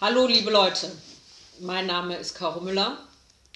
Hallo, 0.00 0.26
liebe 0.26 0.50
Leute. 0.50 0.90
Mein 1.60 1.86
Name 1.86 2.16
ist 2.16 2.34
Caro 2.34 2.60
Müller. 2.60 2.96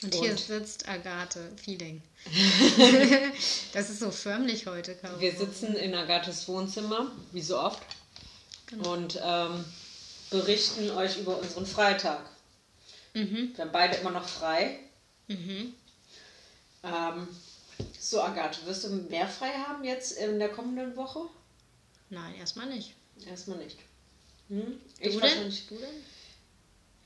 Und 0.03 0.15
hier 0.15 0.37
sitzt 0.37 0.87
Agathe 0.87 1.51
Feeling. 1.57 2.03
das 3.73 3.89
ist 3.89 4.01
so 4.01 4.11
förmlich 4.11 4.67
heute, 4.67 4.95
Caro. 4.97 5.19
Wir 5.19 5.33
sitzen 5.35 5.75
in 5.75 5.95
Agathes 5.95 6.47
Wohnzimmer, 6.49 7.11
wie 7.33 7.41
so 7.41 7.59
oft, 7.59 7.81
genau. 8.67 8.93
und 8.93 9.19
ähm, 9.23 9.65
berichten 10.31 10.91
euch 10.91 11.19
über 11.19 11.39
unseren 11.39 11.65
Freitag. 11.65 12.29
Mhm. 13.15 13.53
Wir 13.55 13.65
haben 13.65 13.73
beide 13.73 13.97
immer 13.97 14.11
noch 14.11 14.29
frei. 14.29 14.79
Mhm. 15.29 15.73
Ähm, 16.85 17.29
so, 17.99 18.21
Agathe, 18.21 18.67
wirst 18.67 18.85
du 18.85 18.91
mehr 18.91 19.27
frei 19.27 19.53
haben 19.67 19.85
jetzt 19.85 20.13
in 20.19 20.39
der 20.39 20.51
kommenden 20.51 20.97
Woche? 20.97 21.21
Nein, 22.11 22.35
erstmal 22.35 22.67
nicht. 22.67 22.95
Erstmal 23.27 23.57
nicht. 23.59 23.79
Hm? 24.49 24.81
Ich 25.01 25.15
du 25.15 25.21
wahrscheinlich. 25.21 25.67
Du 25.67 25.77
denn? 25.77 26.05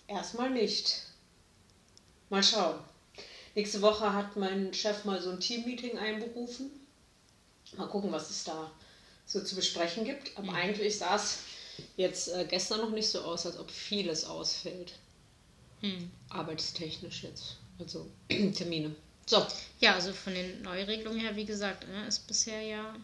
Erstmal 0.07 0.51
nicht. 0.51 1.03
Mal 2.29 2.43
schauen. 2.43 2.79
Nächste 3.55 3.83
Woche 3.83 4.12
hat 4.12 4.37
mein 4.37 4.73
Chef 4.73 5.05
mal 5.05 5.21
so 5.21 5.31
ein 5.31 5.41
Teammeeting 5.41 5.98
einberufen. 5.98 6.71
Mal 7.77 7.89
gucken, 7.89 8.12
was 8.12 8.31
es 8.31 8.45
da 8.45 8.71
so 9.27 9.43
zu 9.43 9.57
besprechen 9.57 10.05
gibt. 10.05 10.37
Aber 10.37 10.51
mhm. 10.51 10.57
eigentlich 10.57 10.98
sah 10.98 11.17
es 11.17 11.39
jetzt 11.97 12.29
äh, 12.29 12.45
gestern 12.48 12.81
noch 12.81 12.91
nicht 12.91 13.09
so 13.09 13.21
aus, 13.21 13.47
als 13.47 13.59
ob 13.59 13.70
vieles 13.70 14.25
ausfällt. 14.25 14.93
Mhm. 15.81 16.11
Arbeitstechnisch 16.29 17.23
jetzt. 17.23 17.57
Also 17.79 18.07
Termine. 18.29 18.95
So. 19.27 19.47
Ja, 19.79 19.95
also 19.95 20.12
von 20.12 20.34
den 20.34 20.62
Neuregelungen 20.62 21.20
her, 21.20 21.37
wie 21.37 21.45
gesagt, 21.45 21.87
ne, 21.87 22.07
ist 22.07 22.27
bisher 22.27 22.61
ja. 22.62 22.97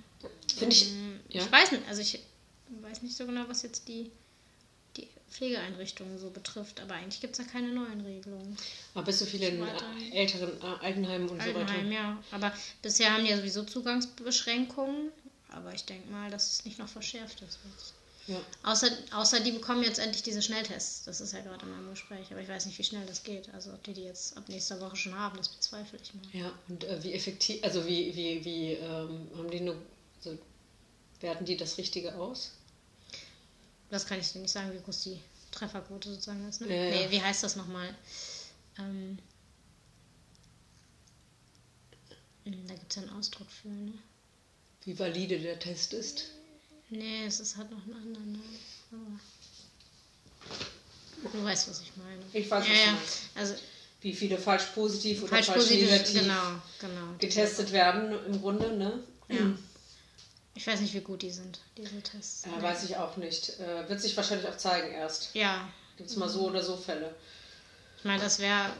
Finde 0.56 0.74
ich. 0.74 0.90
Ähm, 0.90 1.20
ja. 1.28 1.42
Ich 1.42 1.52
weiß 1.52 1.72
nicht, 1.72 1.88
also 1.88 2.02
ich 2.02 2.18
weiß 2.82 3.02
nicht 3.02 3.16
so 3.16 3.26
genau, 3.26 3.44
was 3.48 3.62
jetzt 3.62 3.86
die 3.88 4.10
Pflegeeinrichtungen 5.30 6.18
so 6.18 6.30
betrifft, 6.30 6.80
aber 6.80 6.94
eigentlich 6.94 7.20
gibt 7.20 7.38
es 7.38 7.44
ja 7.44 7.50
keine 7.50 7.68
neuen 7.68 8.00
Regelungen. 8.00 8.56
Aber 8.94 9.04
bist 9.04 9.20
du 9.20 9.26
viele 9.26 9.48
in 9.48 9.62
älteren 10.12 10.50
äh, 10.60 10.84
Altenheimen 10.84 11.28
und 11.28 11.40
Altenheim, 11.40 11.66
so 11.66 11.74
weiter? 11.74 11.90
ja. 11.90 12.22
Aber 12.30 12.52
bisher 12.80 13.12
haben 13.12 13.24
die 13.24 13.30
ja 13.30 13.36
sowieso 13.36 13.64
Zugangsbeschränkungen, 13.64 15.10
aber 15.48 15.74
ich 15.74 15.84
denke 15.84 16.10
mal, 16.10 16.30
dass 16.30 16.50
es 16.50 16.64
nicht 16.64 16.78
noch 16.78 16.88
verschärft 16.88 17.42
ist. 17.42 17.58
Ja. 18.26 18.40
Außer, 18.64 18.90
außer 19.12 19.40
die 19.40 19.52
bekommen 19.52 19.84
jetzt 19.84 19.98
endlich 19.98 20.22
diese 20.22 20.42
Schnelltests. 20.42 21.04
Das 21.04 21.20
ist 21.20 21.32
ja 21.32 21.40
gerade 21.40 21.64
in 21.64 21.70
meinem 21.70 21.90
Gespräch. 21.90 22.26
Aber 22.32 22.40
ich 22.40 22.48
weiß 22.48 22.66
nicht, 22.66 22.76
wie 22.78 22.82
schnell 22.82 23.06
das 23.06 23.22
geht. 23.22 23.48
Also 23.54 23.72
ob 23.72 23.84
die 23.84 23.92
die 23.92 24.02
jetzt 24.02 24.36
ab 24.36 24.48
nächster 24.48 24.80
Woche 24.80 24.96
schon 24.96 25.16
haben, 25.16 25.36
das 25.36 25.48
bezweifle 25.48 25.98
ich 26.02 26.12
mal. 26.12 26.22
Ja, 26.32 26.52
und 26.68 26.82
äh, 26.84 27.02
wie 27.04 27.12
effektiv, 27.12 27.62
also 27.62 27.86
wie, 27.86 28.14
wie, 28.16 28.44
wie 28.44 28.72
ähm, 28.72 29.28
haben 29.36 29.50
die 29.50 29.60
nur, 29.60 29.76
so, 30.20 30.36
werten 31.20 31.44
die 31.44 31.56
das 31.56 31.78
Richtige 31.78 32.16
aus? 32.16 32.52
Das 33.90 34.06
kann 34.06 34.18
ich 34.18 34.32
dir 34.32 34.40
nicht 34.40 34.50
sagen, 34.50 34.72
wie 34.72 34.82
groß 34.82 35.02
die 35.02 35.20
Trefferquote 35.52 36.10
sozusagen 36.10 36.48
ist. 36.48 36.60
Ne? 36.60 36.68
Ja, 36.68 36.90
nee, 36.90 37.10
wie 37.10 37.22
heißt 37.22 37.42
das 37.42 37.56
nochmal? 37.56 37.94
Ähm, 38.78 39.18
hm, 42.44 42.66
da 42.66 42.74
gibt 42.74 42.90
es 42.90 42.96
ja 42.96 43.02
einen 43.02 43.18
Ausdruck 43.18 43.50
für, 43.50 43.68
ne? 43.68 43.92
Wie 44.84 44.98
valide 44.98 45.38
der 45.38 45.58
Test 45.58 45.92
ist? 45.94 46.26
Nee, 46.90 47.24
es 47.26 47.40
ist 47.40 47.56
halt 47.56 47.70
noch 47.70 47.84
ein 47.84 47.94
anderer 47.94 48.24
Name. 48.24 49.20
du 51.32 51.44
weißt, 51.44 51.68
was 51.68 51.80
ich 51.80 51.92
meine. 51.96 52.22
Ich 52.32 52.48
weiß, 52.48 52.62
was 52.62 52.68
ja, 52.68 52.74
ja. 52.74 52.98
Also, 53.34 53.54
Wie 54.00 54.14
viele 54.14 54.38
falsch 54.38 54.66
positiv 54.74 55.22
oder 55.22 55.30
falsch, 55.30 55.46
falsch 55.46 55.70
negativ 55.70 56.20
genau, 56.20 56.60
genau, 56.78 57.14
getestet 57.18 57.72
werden 57.72 58.16
im 58.26 58.40
Grunde, 58.40 58.76
ne? 58.76 59.02
Ja. 59.28 59.38
Hm. 59.38 59.58
Ich 60.56 60.66
weiß 60.66 60.80
nicht, 60.80 60.94
wie 60.94 61.00
gut 61.00 61.20
die 61.20 61.30
sind, 61.30 61.60
diese 61.76 62.00
Tests. 62.00 62.46
Ja, 62.46 62.62
weiß 62.62 62.84
ich 62.84 62.96
auch 62.96 63.16
nicht. 63.18 63.60
Äh, 63.60 63.88
wird 63.88 64.00
sich 64.00 64.16
wahrscheinlich 64.16 64.48
auch 64.48 64.56
zeigen 64.56 64.90
erst. 64.90 65.34
Ja. 65.34 65.68
Gibt 65.98 66.08
es 66.08 66.16
mal 66.16 66.28
so 66.28 66.46
oder 66.48 66.62
so 66.62 66.76
Fälle. 66.76 67.14
Ich 67.98 68.04
meine, 68.04 68.22
das 68.22 68.38
wäre 68.38 68.70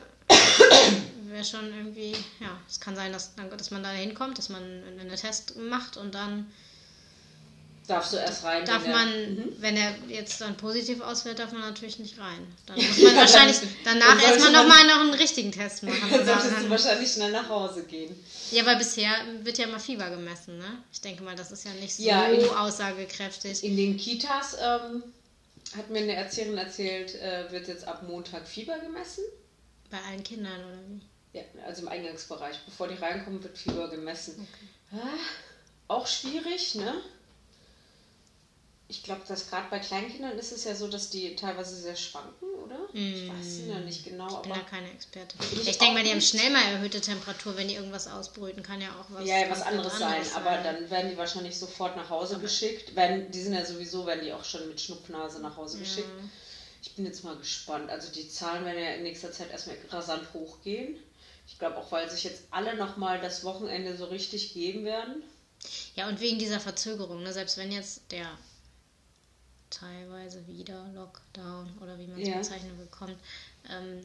wär 1.29 1.45
schon 1.45 1.67
irgendwie, 1.67 2.13
ja, 2.41 2.59
es 2.69 2.81
kann 2.81 2.97
sein, 2.97 3.13
dass, 3.13 3.33
dass 3.35 3.71
man 3.71 3.83
da 3.83 3.91
hinkommt, 3.91 4.39
dass 4.39 4.49
man 4.49 4.63
einen 4.63 5.15
Test 5.15 5.57
macht 5.57 5.99
und 5.99 6.15
dann 6.15 6.51
Darfst 7.87 8.13
du 8.13 8.17
erst 8.17 8.43
rein? 8.43 8.65
Darf 8.65 8.83
wenn 8.83 8.91
man, 8.91 9.09
mhm. 9.09 9.57
wenn 9.59 9.77
er 9.77 9.95
jetzt 10.09 10.41
dann 10.41 10.57
positiv 10.57 11.01
ausfällt, 11.01 11.39
darf 11.39 11.53
man 11.53 11.61
natürlich 11.61 12.01
nicht 12.01 12.19
rein. 12.19 12.47
Dann 12.67 12.77
muss 12.85 12.99
man 12.99 13.17
wahrscheinlich 13.17 13.59
danach 13.85 14.21
erstmal 14.21 14.51
nochmal 14.51 14.87
noch 14.87 15.01
einen 15.01 15.15
richtigen 15.15 15.53
Test 15.53 15.85
machen. 15.85 16.11
Dann 16.11 16.27
solltest 16.27 16.63
du 16.63 16.71
wahrscheinlich 16.71 17.13
schnell 17.13 17.31
nach 17.31 17.49
Hause 17.49 17.85
gehen. 17.85 18.17
Ja, 18.51 18.67
weil 18.67 18.77
bisher 18.77 19.13
wird 19.43 19.59
ja 19.59 19.67
immer 19.67 19.79
Fieber 19.79 20.11
gemessen, 20.11 20.59
ne? 20.59 20.83
Ich 20.93 21.01
denke 21.01 21.23
mal, 21.23 21.37
das 21.37 21.53
ist 21.53 21.65
ja 21.65 21.73
nicht 21.75 21.95
so 21.95 22.03
ja, 22.03 22.27
in, 22.27 22.49
aussagekräftig. 22.49 23.63
In 23.63 23.77
den 23.77 23.97
Kitas 23.97 24.57
ähm, 24.61 25.05
hat 25.77 25.89
mir 25.91 26.01
eine 26.01 26.15
Erzieherin 26.15 26.59
erzählt, 26.59 27.15
äh, 27.15 27.51
wird 27.53 27.69
jetzt 27.69 27.87
ab 27.87 28.03
Montag 28.03 28.49
Fieber 28.49 28.79
gemessen. 28.81 29.23
Bei 29.91 29.99
allen 30.09 30.25
Kindern, 30.25 30.59
oder 30.59 30.79
wie? 30.89 31.01
Ja, 31.39 31.43
also 31.65 31.83
im 31.83 31.89
Eingangsbereich. 31.89 32.57
Bevor 32.65 32.89
die 32.89 32.95
reinkommen, 32.95 33.45
wird 33.45 33.57
Fieber 33.57 33.89
gemessen. 33.89 34.35
Okay. 34.93 35.03
Ah, 35.03 35.95
auch 35.95 36.07
schwierig, 36.07 36.75
ne? 36.75 36.95
Ich 38.89 39.03
glaube, 39.03 39.23
dass 39.27 39.51
gerade 39.51 39.67
bei 39.69 39.81
Kleinkindern 39.81 40.39
ist 40.39 40.53
es 40.53 40.63
ja 40.63 40.75
so, 40.75 40.87
dass 40.87 41.11
die 41.11 41.35
teilweise 41.35 41.75
sehr 41.75 41.97
schwanken, 41.97 42.47
oder? 42.65 42.79
Mm. 42.93 43.15
Ich 43.15 43.29
weiß 43.29 43.47
es 43.47 43.67
ja 43.67 43.81
nicht 43.81 44.05
genau. 44.05 44.29
Ich 44.29 44.49
bin 44.49 44.53
ja 44.53 44.61
keine 44.61 44.91
Experte. 44.93 45.37
Ich, 45.41 45.69
ich 45.69 45.79
denke 45.79 45.95
mal, 45.95 46.05
die 46.05 46.11
haben 46.11 46.21
schnell 46.21 46.51
mal 46.51 46.63
erhöhte 46.63 47.01
Temperatur, 47.01 47.57
wenn 47.57 47.67
die 47.67 47.75
irgendwas 47.75 48.07
ausbrüten, 48.07 48.63
kann 48.63 48.81
ja 48.81 48.91
auch 48.91 49.07
was. 49.09 49.27
Ja, 49.27 49.51
was 49.51 49.63
anderes, 49.63 49.95
anderes 49.95 49.99
sein, 49.99 50.25
sein, 50.25 50.37
aber 50.37 50.63
dann 50.63 50.89
werden 50.89 51.11
die 51.11 51.17
wahrscheinlich 51.17 51.59
sofort 51.59 51.97
nach 51.97 52.11
Hause 52.11 52.35
okay. 52.35 52.45
geschickt. 52.45 52.95
Wenn, 52.95 53.31
die 53.33 53.43
sind 53.43 53.55
ja 53.55 53.65
sowieso, 53.65 54.07
werden 54.07 54.25
die 54.25 54.33
auch 54.33 54.45
schon 54.45 54.69
mit 54.69 54.81
Schnupfnase 54.81 55.41
nach 55.41 55.57
Hause 55.57 55.79
ja. 55.79 55.83
geschickt. 55.83 56.09
Ich 56.81 56.95
bin 56.95 57.07
jetzt 57.07 57.25
mal 57.25 57.37
gespannt. 57.37 57.91
Also 57.91 58.13
die 58.13 58.29
Zahlen 58.29 58.65
werden 58.65 58.81
ja 58.81 58.91
in 58.91 59.03
nächster 59.03 59.33
Zeit 59.33 59.51
erstmal 59.51 59.77
rasant 59.91 60.33
hochgehen. 60.33 60.97
Ich 61.49 61.59
glaube 61.59 61.77
auch, 61.77 61.91
weil 61.91 62.09
sich 62.09 62.23
jetzt 62.23 62.45
alle 62.53 62.77
nochmal 62.77 63.21
das 63.21 63.43
Wochenende 63.43 63.97
so 63.97 64.05
richtig 64.05 64.55
geben 64.55 64.85
werden. 64.85 65.25
Ja, 65.97 66.09
und 66.09 66.21
wegen 66.21 66.39
dieser 66.39 66.61
Verzögerung, 66.61 67.25
ne? 67.25 67.33
selbst 67.33 67.57
wenn 67.57 67.73
jetzt 67.73 68.13
der 68.13 68.29
teilweise 69.71 70.47
wieder 70.47 70.87
Lockdown 70.95 71.79
oder 71.83 71.99
wie 71.99 72.07
man 72.07 72.21
es 72.21 72.29
ja. 72.29 72.39
bezeichnen 72.39 72.77
bekommt, 72.79 73.17
ähm, 73.69 74.05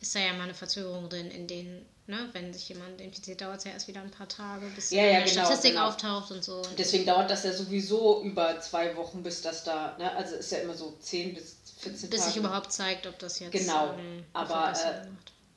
ist 0.00 0.14
da 0.14 0.20
ja 0.20 0.32
mal 0.32 0.44
eine 0.44 0.54
Verzögerung 0.54 1.08
drin, 1.08 1.30
in 1.30 1.46
denen, 1.46 1.86
ne, 2.06 2.28
wenn 2.32 2.52
sich 2.52 2.68
jemand 2.68 3.00
infiziert, 3.00 3.40
dauert 3.40 3.58
es 3.58 3.64
ja 3.64 3.72
erst 3.72 3.88
wieder 3.88 4.00
ein 4.00 4.10
paar 4.10 4.28
Tage, 4.28 4.66
bis 4.74 4.90
ja, 4.90 5.04
ja, 5.04 5.18
eine 5.18 5.24
genau, 5.24 5.44
Statistik 5.44 5.72
genau. 5.72 5.88
auftaucht 5.88 6.30
und 6.30 6.44
so. 6.44 6.56
Und 6.56 6.78
Deswegen 6.78 7.06
dauert 7.06 7.30
das 7.30 7.44
ja 7.44 7.52
sowieso 7.52 8.22
über 8.22 8.60
zwei 8.60 8.94
Wochen, 8.96 9.22
bis 9.22 9.42
das 9.42 9.64
da, 9.64 9.96
ne, 9.98 10.12
also 10.12 10.36
ist 10.36 10.52
ja 10.52 10.58
immer 10.58 10.74
so 10.74 10.96
10 11.00 11.34
bis 11.34 11.56
14 11.78 12.10
bis 12.10 12.20
Tage. 12.20 12.32
sich 12.32 12.36
überhaupt 12.36 12.72
zeigt, 12.72 13.06
ob 13.06 13.18
das 13.18 13.38
jetzt. 13.38 13.52
Genau, 13.52 13.94
ähm, 13.94 14.24
aber 14.32 14.72
äh, 14.72 15.06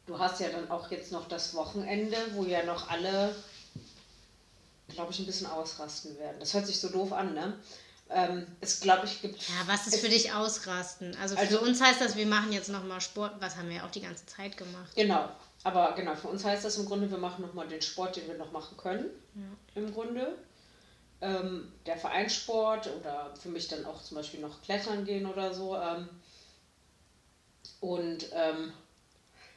du 0.06 0.18
hast 0.18 0.40
ja 0.40 0.50
dann 0.50 0.70
auch 0.72 0.90
jetzt 0.92 1.12
noch 1.12 1.28
das 1.28 1.54
Wochenende, 1.54 2.18
wo 2.34 2.44
ja 2.44 2.64
noch 2.64 2.90
alle, 2.90 3.36
glaube 4.90 5.12
ich, 5.12 5.20
ein 5.20 5.26
bisschen 5.26 5.48
ausrasten 5.48 6.18
werden. 6.18 6.38
Das 6.40 6.54
hört 6.54 6.68
sich 6.68 6.80
so 6.80 6.90
doof 6.90 7.14
an, 7.14 7.34
ne? 7.34 7.54
Ähm, 8.12 8.48
es 8.62 8.80
glaube 8.80 9.06
ich 9.06 9.22
gibt. 9.22 9.48
Ja, 9.50 9.68
was 9.68 9.88
ist 9.88 10.00
für 10.00 10.10
dich 10.10 10.34
ausrasten? 10.34 11.16
Also, 11.22 11.36
also 11.36 11.58
für 11.58 11.64
uns 11.64 11.82
heißt 11.82 12.02
das, 12.02 12.16
wir 12.16 12.26
machen 12.26 12.52
jetzt 12.52 12.70
nochmal 12.70 13.02
Sport, 13.02 13.34
was 13.40 13.56
haben 13.56 13.70
wir 13.70 13.78
ja 13.78 13.86
auch 13.86 13.92
die 13.92 14.02
ganze 14.02 14.26
Zeit 14.26 14.58
gemacht. 14.58 14.92
Genau, 14.96 15.30
aber 15.64 15.94
genau, 15.96 16.16
für 16.16 16.28
uns 16.28 16.44
heißt 16.44 16.66
das 16.66 16.78
im 16.78 16.86
Grunde, 16.86 17.10
wir 17.12 17.18
machen 17.18 17.46
nochmal 17.46 17.68
den 17.68 17.82
Sport, 17.82 18.16
den 18.16 18.28
wir 18.28 18.38
noch 18.38 18.52
machen 18.52 18.78
können. 18.78 19.06
Ja. 19.36 19.82
Im 19.82 19.94
Grunde. 19.94 20.38
Ähm, 21.22 21.72
der 21.86 21.98
Vereinssport 21.98 22.88
oder 22.88 23.34
für 23.42 23.50
mich 23.50 23.68
dann 23.68 23.86
auch 23.86 24.02
zum 24.02 24.16
Beispiel 24.16 24.40
noch 24.40 24.62
klettern 24.62 25.04
gehen 25.04 25.26
oder 25.26 25.54
so. 25.54 25.76
Ähm, 25.76 26.08
und 27.82 28.26
ähm, 28.34 28.72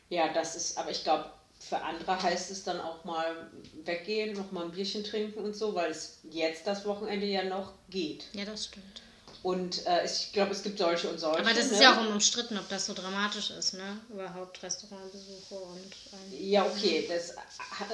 ja, 0.09 0.33
das 0.33 0.57
ist, 0.57 0.77
aber 0.77 0.91
ich 0.91 1.05
glaube, 1.05 1.31
für 1.69 1.81
andere 1.81 2.21
heißt 2.23 2.51
es 2.51 2.65
dann 2.65 2.81
auch 2.81 3.05
mal 3.05 3.51
weggehen, 3.85 4.35
noch 4.35 4.53
mal 4.53 4.65
ein 4.65 4.73
Bierchen 4.73 5.05
trinken 5.05 5.41
und 5.41 5.57
so, 5.57 5.75
weil 5.75 5.91
es 5.91 6.19
jetzt 6.31 6.67
das 6.67 6.85
Wochenende 6.85 7.27
ja 7.27 7.45
noch 7.45 7.73
geht. 7.89 8.25
Ja, 8.33 8.45
das 8.45 8.67
stimmt. 8.67 9.03
Und 9.43 9.87
äh, 9.87 10.05
ich 10.05 10.33
glaube, 10.33 10.53
es 10.53 10.63
gibt 10.63 10.79
solche 10.79 11.09
und 11.09 11.19
solche. 11.19 11.41
Aber 11.41 11.55
das 11.55 11.67
ist 11.67 11.79
ne? 11.79 11.83
ja 11.83 11.97
auch 11.97 12.11
umstritten, 12.13 12.59
ob 12.59 12.69
das 12.69 12.87
so 12.87 12.95
dramatisch 12.95 13.51
ist, 13.51 13.75
ne? 13.75 13.99
Überhaupt 14.11 14.63
Restaurantbesuche 14.63 15.55
und. 15.55 15.97
Ähm, 16.13 16.49
ja, 16.51 16.65
okay. 16.65 17.09
Das 17.09 17.35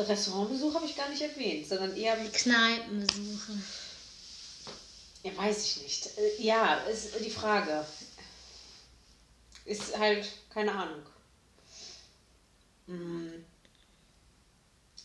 Restaurantbesuch 0.08 0.74
habe 0.74 0.84
ich 0.84 0.96
gar 0.96 1.08
nicht 1.08 1.22
erwähnt, 1.22 1.66
sondern 1.66 1.96
eher 1.96 2.16
mit. 2.16 2.34
Kneipenbesuche. 2.34 3.52
Ja, 5.22 5.36
weiß 5.36 5.64
ich 5.64 5.82
nicht. 5.82 6.06
Äh, 6.18 6.42
ja, 6.42 6.74
ist 6.84 7.12
die 7.24 7.30
Frage. 7.30 7.84
Ist 9.64 9.98
halt, 9.98 10.26
keine 10.50 10.72
Ahnung. 10.72 11.02
Hm 12.88 13.44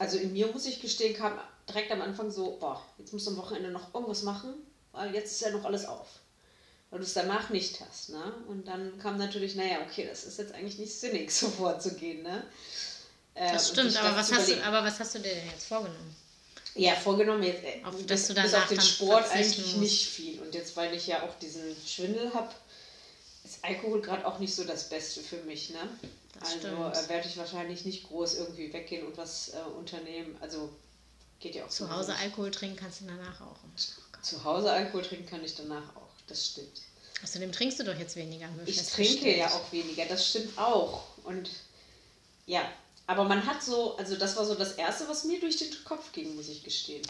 also 0.04 0.18
in 0.18 0.34
mir 0.34 0.48
muss 0.48 0.66
ich 0.66 0.82
gestehen, 0.82 1.16
kam 1.16 1.40
direkt 1.70 1.90
am 1.92 2.02
Anfang 2.02 2.30
so, 2.30 2.58
boah, 2.60 2.84
jetzt 2.98 3.14
musst 3.14 3.26
du 3.26 3.32
am 3.32 3.38
Wochenende 3.38 3.72
noch 3.72 3.94
irgendwas 3.94 4.24
machen, 4.24 4.54
weil 4.92 5.14
jetzt 5.16 5.32
ist 5.32 5.42
ja 5.42 5.52
noch 5.52 5.64
alles 5.64 5.86
auf. 5.86 6.08
Weil 6.90 7.00
du 7.00 7.06
es 7.06 7.14
danach 7.14 7.50
nicht 7.50 7.80
hast, 7.80 8.10
ne? 8.10 8.34
Und 8.48 8.68
dann 8.68 9.00
kam 9.00 9.18
natürlich, 9.18 9.56
naja, 9.56 9.78
okay, 9.82 10.06
das 10.08 10.26
ist 10.26 10.38
jetzt 10.38 10.54
eigentlich 10.54 10.78
nicht 10.78 10.94
sinnig, 10.94 11.32
so 11.36 11.50
vorzugehen, 11.50 12.22
ne? 12.22 12.44
Äh, 13.34 13.54
das 13.54 13.70
stimmt, 13.70 13.96
aber 13.96 14.18
was, 14.18 14.32
hast 14.32 14.50
du, 14.50 14.64
aber 14.64 14.84
was 14.84 15.00
hast 15.00 15.16
du 15.16 15.20
dir 15.20 15.34
denn 15.34 15.50
jetzt 15.50 15.68
vorgenommen? 15.68 16.16
Ja, 16.76 16.96
vorgenommen 16.96 17.44
jetzt, 17.44 17.64
äh, 17.64 17.82
auf, 17.86 17.96
dass 18.06 18.28
du 18.28 18.34
bis 18.34 18.54
auf 18.54 18.68
den 18.68 18.82
Sport 18.82 19.32
eigentlich 19.32 19.78
nicht 19.78 20.10
viel. 20.10 20.42
Und 20.42 20.54
jetzt, 20.54 20.76
weil 20.76 20.94
ich 20.94 21.08
ja 21.08 21.24
auch 21.24 21.34
diesen 21.40 21.76
Schwindel 21.88 22.34
habe, 22.34 22.54
ist 23.56 23.66
Alkohol 23.66 24.02
gerade 24.02 24.26
auch 24.26 24.40
nicht 24.40 24.54
so 24.54 24.64
das 24.64 24.90
Beste 24.90 25.22
für 25.22 25.38
mich, 25.44 25.70
ne? 25.70 25.90
Das 26.40 26.54
also 26.54 26.68
äh, 26.68 27.10
werde 27.10 27.28
ich 27.28 27.38
wahrscheinlich 27.38 27.86
nicht 27.86 28.08
groß 28.08 28.36
irgendwie 28.36 28.74
weggehen 28.74 29.06
und 29.06 29.18
was 29.18 29.50
äh, 29.50 29.58
unternehmen. 29.78 30.36
Also 30.42 30.70
geht 31.40 31.56
ja 31.56 31.66
auch 31.66 31.70
Zu 31.70 31.90
Hause 31.90 32.12
nicht. 32.12 32.22
Alkohol 32.22 32.52
trinken 32.52 32.78
kannst 32.78 33.02
du 33.02 33.06
danach 33.06 33.42
auch. 33.42 33.58
Zu 34.22 34.44
Hause 34.44 34.72
Alkohol 34.72 35.04
trinken 35.04 35.26
kann 35.28 35.44
ich 35.44 35.56
danach 35.56 35.96
auch. 35.96 36.10
Das 36.28 36.48
stimmt. 36.48 36.82
Außerdem 37.24 37.52
trinkst 37.52 37.80
du 37.80 37.84
doch 37.84 37.98
jetzt 37.98 38.16
weniger. 38.16 38.50
Ich 38.66 38.82
trinke 38.88 39.38
ja 39.38 39.48
auch 39.48 39.72
weniger, 39.72 40.06
das 40.06 40.30
stimmt 40.30 40.58
auch. 40.58 41.04
Und 41.24 41.50
ja, 42.46 42.70
aber 43.08 43.24
man 43.24 43.46
hat 43.46 43.64
so, 43.64 43.96
also 43.98 44.16
das 44.16 44.36
war 44.36 44.46
so 44.46 44.56
das 44.56 44.74
Erste, 44.74 45.08
was 45.08 45.24
mir 45.24 45.40
durch 45.40 45.58
den 45.58 45.72
Kopf 45.86 46.12
ging, 46.12 46.36
muss 46.36 46.50
ich 46.50 46.64
gestehen. 46.64 47.06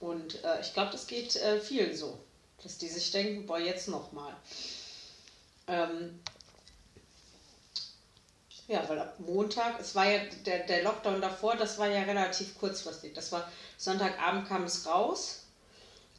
Und 0.00 0.42
äh, 0.42 0.60
ich 0.60 0.74
glaube, 0.74 0.90
das 0.90 1.06
geht 1.06 1.36
äh, 1.36 1.60
vielen 1.60 1.96
so, 1.96 2.18
dass 2.62 2.78
die 2.78 2.88
sich 2.88 3.10
denken, 3.12 3.46
boah, 3.46 3.58
jetzt 3.58 3.88
nochmal. 3.88 4.34
Ähm, 5.66 6.20
ja, 8.68 8.88
weil 8.88 8.98
ab 8.98 9.18
Montag, 9.18 9.80
es 9.80 9.94
war 9.94 10.10
ja 10.10 10.20
der, 10.46 10.66
der 10.66 10.82
Lockdown 10.82 11.20
davor, 11.20 11.56
das 11.56 11.78
war 11.78 11.88
ja 11.88 12.02
relativ 12.02 12.58
kurzfristig. 12.58 13.12
Das 13.14 13.30
war 13.32 13.50
Sonntagabend 13.76 14.48
kam 14.48 14.64
es 14.64 14.86
raus 14.86 15.44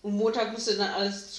und 0.01 0.16
Montag 0.16 0.51
musste 0.51 0.75
dann 0.78 0.92
alles 0.94 1.34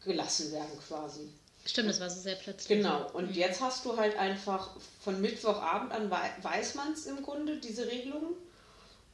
zugelassen 0.00 0.52
werden 0.52 0.78
quasi. 0.86 1.32
Stimmt, 1.64 1.90
das 1.90 2.00
war 2.00 2.10
so 2.10 2.20
sehr 2.20 2.34
plötzlich. 2.34 2.68
Genau, 2.68 3.08
und 3.12 3.30
mhm. 3.30 3.34
jetzt 3.34 3.60
hast 3.60 3.84
du 3.84 3.96
halt 3.96 4.16
einfach 4.18 4.70
von 5.00 5.20
Mittwochabend 5.20 5.92
an 5.92 6.10
weiß 6.10 6.74
man 6.74 6.92
es 6.92 7.06
im 7.06 7.22
Grunde, 7.22 7.58
diese 7.58 7.86
Regelung. 7.86 8.34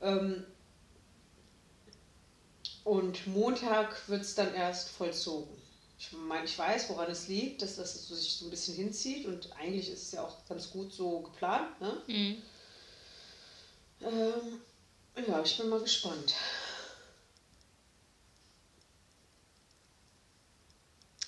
Ähm, 0.01 0.45
und 2.85 3.27
Montag 3.27 4.09
wird 4.09 4.23
es 4.23 4.35
dann 4.35 4.55
erst 4.55 4.89
vollzogen. 4.89 5.55
Ich 5.99 6.13
meine, 6.13 6.45
ich 6.45 6.57
weiß, 6.57 6.89
woran 6.91 7.11
es 7.11 7.27
liegt, 7.27 7.61
dass 7.63 7.77
das 7.77 8.07
sich 8.09 8.35
so 8.35 8.47
ein 8.47 8.51
bisschen 8.51 8.77
hinzieht 8.77 9.27
und 9.27 9.51
eigentlich 9.57 9.91
ist 9.91 10.03
es 10.03 10.13
ja 10.13 10.23
auch 10.23 10.37
ganz 10.49 10.71
gut 10.71 10.93
so 10.93 11.21
geplant. 11.21 11.81
Ne? 11.81 12.03
Mhm. 12.07 12.43
Ähm, 14.03 14.61
ja, 15.27 15.43
ich 15.43 15.57
bin 15.59 15.69
mal 15.69 15.81
gespannt. 15.81 16.35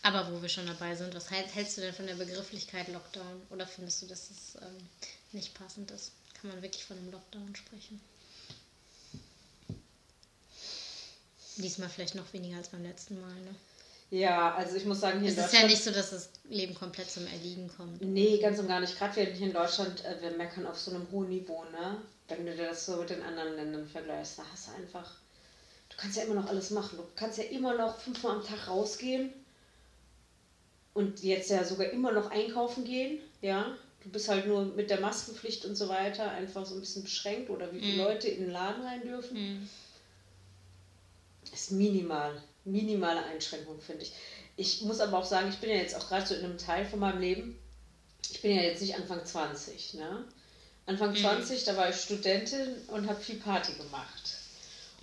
Aber 0.02 0.32
wo 0.32 0.40
wir 0.40 0.48
schon 0.48 0.66
dabei 0.66 0.94
sind, 0.94 1.14
was 1.14 1.30
hältst 1.30 1.76
du 1.76 1.82
denn 1.82 1.92
von 1.92 2.06
der 2.06 2.14
Begrifflichkeit 2.14 2.88
Lockdown? 2.88 3.42
Oder 3.50 3.66
findest 3.66 4.00
du, 4.02 4.06
dass 4.06 4.30
es 4.30 4.54
ähm, 4.54 4.88
nicht 5.32 5.52
passend 5.52 5.90
ist? 5.90 6.12
Kann 6.40 6.50
man 6.50 6.62
wirklich 6.62 6.84
von 6.84 6.96
einem 6.96 7.10
Lockdown 7.10 7.54
sprechen? 7.54 8.00
Diesmal 11.56 11.90
vielleicht 11.90 12.14
noch 12.14 12.32
weniger 12.32 12.56
als 12.56 12.68
beim 12.68 12.82
letzten 12.82 13.20
Mal, 13.20 13.34
ne? 13.34 13.54
Ja, 14.10 14.54
also 14.54 14.76
ich 14.76 14.84
muss 14.84 15.00
sagen, 15.00 15.20
hier 15.20 15.28
es 15.28 15.36
in 15.36 15.42
Deutschland... 15.42 15.64
Es 15.72 15.78
ist 15.78 15.84
ja 15.84 15.90
nicht 15.90 15.96
so, 15.96 16.00
dass 16.00 16.10
das 16.10 16.30
Leben 16.48 16.74
komplett 16.74 17.10
zum 17.10 17.26
Erliegen 17.26 17.70
kommt. 17.76 18.02
Nee, 18.02 18.38
ganz 18.38 18.58
und 18.58 18.66
gar 18.66 18.80
nicht. 18.80 18.98
Gerade 18.98 19.16
wir 19.16 19.24
hier 19.26 19.46
in 19.46 19.52
Deutschland, 19.52 20.04
äh, 20.04 20.20
wir 20.20 20.32
meckern 20.32 20.66
auf 20.66 20.78
so 20.78 20.90
einem 20.90 21.06
hohen 21.12 21.28
Niveau, 21.28 21.64
ne? 21.70 21.98
Wenn 22.28 22.44
du 22.44 22.56
das 22.56 22.86
so 22.86 22.96
mit 22.96 23.10
den 23.10 23.22
anderen 23.22 23.54
Ländern 23.54 23.86
vergleichst, 23.86 24.38
da 24.38 24.42
hast 24.52 24.68
du 24.68 24.72
einfach... 24.72 25.16
Du 25.90 25.96
kannst 25.96 26.16
ja 26.16 26.24
immer 26.24 26.34
noch 26.34 26.48
alles 26.48 26.70
machen. 26.70 26.96
Du 26.96 27.04
kannst 27.14 27.38
ja 27.38 27.44
immer 27.44 27.74
noch 27.76 27.98
fünfmal 27.98 28.36
am 28.36 28.44
Tag 28.44 28.68
rausgehen 28.68 29.32
und 30.94 31.22
jetzt 31.22 31.50
ja 31.50 31.64
sogar 31.64 31.90
immer 31.90 32.12
noch 32.12 32.30
einkaufen 32.30 32.84
gehen, 32.84 33.20
ja. 33.40 33.76
Du 34.02 34.08
bist 34.08 34.28
halt 34.28 34.46
nur 34.46 34.64
mit 34.64 34.88
der 34.88 35.00
Maskenpflicht 35.00 35.66
und 35.66 35.76
so 35.76 35.88
weiter 35.88 36.30
einfach 36.30 36.64
so 36.64 36.74
ein 36.74 36.80
bisschen 36.80 37.02
beschränkt 37.02 37.50
oder 37.50 37.70
wie 37.72 37.80
viele 37.80 38.02
mm. 38.02 38.06
Leute 38.06 38.28
in 38.28 38.44
den 38.44 38.50
Laden 38.50 38.82
rein 38.82 39.02
dürfen. 39.02 39.36
Mm. 39.36 39.68
Ist 41.52 41.72
minimal, 41.72 42.42
minimale 42.64 43.24
Einschränkung, 43.24 43.80
finde 43.80 44.02
ich. 44.02 44.12
Ich 44.56 44.82
muss 44.82 45.00
aber 45.00 45.18
auch 45.18 45.24
sagen, 45.24 45.48
ich 45.48 45.58
bin 45.58 45.70
ja 45.70 45.76
jetzt 45.76 45.94
auch 45.94 46.08
gerade 46.08 46.26
so 46.26 46.34
in 46.34 46.44
einem 46.44 46.58
Teil 46.58 46.84
von 46.84 46.98
meinem 46.98 47.20
Leben, 47.20 47.58
ich 48.30 48.42
bin 48.42 48.54
ja 48.54 48.62
jetzt 48.62 48.82
nicht 48.82 48.94
Anfang 48.94 49.24
20, 49.24 49.94
ne? 49.94 50.24
Anfang 50.86 51.12
mm. 51.12 51.16
20, 51.16 51.64
da 51.64 51.76
war 51.76 51.88
ich 51.88 51.96
Studentin 51.96 52.76
und 52.88 53.08
habe 53.08 53.20
viel 53.20 53.36
Party 53.36 53.72
gemacht. 53.72 54.36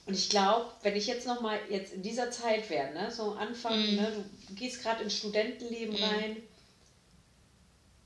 Und 0.06 0.14
ich 0.14 0.30
glaube, 0.30 0.72
wenn 0.84 0.96
ich 0.96 1.08
jetzt 1.08 1.28
nochmal 1.28 1.60
jetzt 1.70 1.94
in 1.94 2.02
dieser 2.02 2.32
Zeit 2.32 2.70
wäre, 2.70 2.94
ne, 2.94 3.12
so 3.12 3.34
Anfang, 3.34 3.78
mm. 3.80 3.96
ne, 3.96 4.26
du 4.48 4.54
gehst 4.56 4.82
gerade 4.82 5.04
ins 5.04 5.18
Studentenleben 5.18 6.00
mm. 6.00 6.04
rein, 6.04 6.38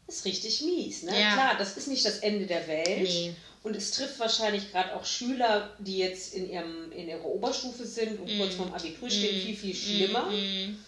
ist 0.07 0.25
richtig 0.25 0.61
mies. 0.61 1.03
Ne? 1.03 1.19
Ja. 1.19 1.33
Klar, 1.33 1.55
das 1.57 1.77
ist 1.77 1.87
nicht 1.87 2.05
das 2.05 2.19
Ende 2.19 2.45
der 2.45 2.67
Welt. 2.67 3.03
Nee. 3.03 3.35
Und 3.63 3.75
es 3.75 3.91
trifft 3.91 4.19
wahrscheinlich 4.19 4.71
gerade 4.71 4.95
auch 4.95 5.05
Schüler, 5.05 5.75
die 5.79 5.99
jetzt 5.99 6.33
in, 6.33 6.49
ihrem, 6.49 6.91
in 6.91 7.07
ihrer 7.07 7.25
Oberstufe 7.25 7.85
sind 7.85 8.19
und 8.19 8.25
mm. 8.25 8.39
kurz 8.39 8.55
vorm 8.55 8.73
Abitur 8.73 9.09
stehen, 9.09 9.37
mm. 9.37 9.41
viel, 9.41 9.55
viel 9.55 9.75
schlimmer. 9.75 10.31
Mm. 10.31 10.79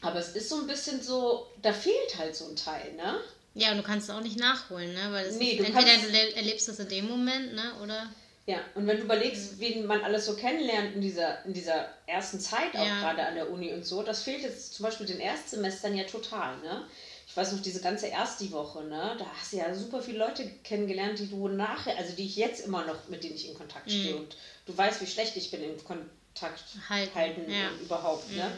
Aber 0.01 0.19
es 0.19 0.29
ist 0.29 0.49
so 0.49 0.61
ein 0.61 0.67
bisschen 0.67 1.01
so, 1.01 1.47
da 1.61 1.73
fehlt 1.73 2.17
halt 2.17 2.35
so 2.35 2.47
ein 2.47 2.55
Teil, 2.55 2.93
ne? 2.93 3.19
Ja, 3.53 3.71
und 3.71 3.77
du 3.77 3.83
kannst 3.83 4.09
es 4.09 4.15
auch 4.15 4.21
nicht 4.21 4.39
nachholen, 4.39 4.93
ne? 4.93 5.11
Weil 5.11 5.25
es 5.27 5.37
nee, 5.37 5.51
ist, 5.51 5.65
entweder 5.65 5.91
kannst... 5.91 6.13
du 6.13 6.35
erlebst 6.35 6.69
es 6.69 6.79
in 6.79 6.89
dem 6.89 7.07
Moment, 7.07 7.53
ne? 7.53 7.73
Oder 7.81 8.07
ja, 8.47 8.61
und 8.75 8.87
wenn 8.87 8.95
du 8.95 9.03
überlegst, 9.03 9.59
wen 9.59 9.85
man 9.85 10.01
alles 10.01 10.25
so 10.25 10.33
kennenlernt 10.33 10.95
in 10.95 11.01
dieser, 11.01 11.43
in 11.43 11.53
dieser 11.53 11.89
ersten 12.05 12.39
Zeit, 12.39 12.73
auch 12.75 12.85
ja. 12.85 13.01
gerade 13.01 13.27
an 13.27 13.35
der 13.35 13.51
Uni 13.51 13.73
und 13.73 13.85
so, 13.85 14.03
das 14.03 14.23
fehlt 14.23 14.41
jetzt 14.41 14.73
zum 14.73 14.85
Beispiel 14.85 15.05
den 15.05 15.19
Erstsemestern 15.19 15.97
ja 15.97 16.05
total, 16.05 16.57
ne? 16.59 16.85
Ich 17.27 17.35
weiß 17.35 17.51
noch, 17.51 17.61
diese 17.61 17.81
ganze 17.81 18.09
Ersti-Woche, 18.09 18.85
ne? 18.85 19.15
Da 19.19 19.25
hast 19.37 19.51
du 19.51 19.57
ja 19.57 19.73
super 19.75 20.01
viele 20.01 20.19
Leute 20.19 20.49
kennengelernt, 20.63 21.19
die 21.19 21.27
du 21.27 21.49
nachher, 21.49 21.97
also 21.97 22.15
die 22.15 22.25
ich 22.25 22.37
jetzt 22.37 22.65
immer 22.65 22.85
noch, 22.85 23.09
mit 23.09 23.23
denen 23.23 23.35
ich 23.35 23.49
in 23.49 23.57
Kontakt 23.57 23.91
stehe. 23.91 24.13
Mhm. 24.13 24.21
Und 24.21 24.37
du 24.65 24.77
weißt, 24.77 25.01
wie 25.01 25.07
schlecht 25.07 25.35
ich 25.35 25.51
bin 25.51 25.61
im 25.61 25.83
Kontakt 25.83 26.63
halten, 26.89 27.15
halten 27.15 27.51
ja. 27.51 27.69
überhaupt, 27.81 28.29
ne? 28.29 28.35
mhm. 28.35 28.39
ne? 28.39 28.57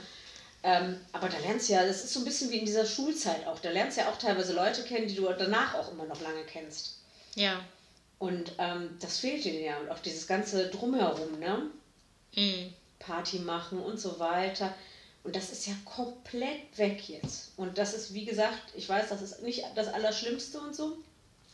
Ähm, 0.62 1.00
aber 1.14 1.30
da 1.30 1.40
lernst 1.40 1.70
du 1.70 1.74
ja, 1.74 1.86
das 1.86 2.04
ist 2.04 2.14
so 2.14 2.20
ein 2.20 2.26
bisschen 2.26 2.52
wie 2.52 2.58
in 2.58 2.66
dieser 2.66 2.86
Schulzeit 2.86 3.48
auch. 3.48 3.60
Da 3.60 3.72
lernst 3.72 3.98
du 3.98 4.02
ja 4.02 4.10
auch 4.10 4.18
teilweise 4.18 4.54
Leute 4.54 4.84
kennen, 4.84 5.08
die 5.08 5.16
du 5.16 5.26
danach 5.26 5.74
auch 5.74 5.92
immer 5.92 6.06
noch 6.06 6.20
lange 6.22 6.44
kennst. 6.44 7.00
Ja. 7.36 7.64
Und 8.20 8.52
ähm, 8.58 8.98
das 9.00 9.20
fehlt 9.20 9.46
ihnen 9.46 9.64
ja. 9.64 9.80
Und 9.80 9.90
auch 9.90 10.00
dieses 10.00 10.28
ganze 10.28 10.70
Drumherum, 10.70 11.40
ne? 11.40 11.72
Mhm. 12.36 12.74
Party 13.00 13.40
machen 13.40 13.80
und 13.80 14.00
so 14.00 14.20
weiter. 14.20 14.76
Und 15.30 15.36
das 15.36 15.52
ist 15.52 15.68
ja 15.68 15.74
komplett 15.86 16.76
weg 16.78 17.08
jetzt. 17.08 17.52
Und 17.56 17.78
das 17.78 17.94
ist, 17.94 18.16
wie 18.16 18.26
gesagt, 18.26 18.74
ich 18.76 18.90
weiß, 18.90 19.10
das 19.10 19.22
ist 19.22 19.44
nicht 19.44 19.64
das 19.76 19.88
Allerschlimmste 19.88 20.60
und 20.60 20.76
so. 20.76 20.98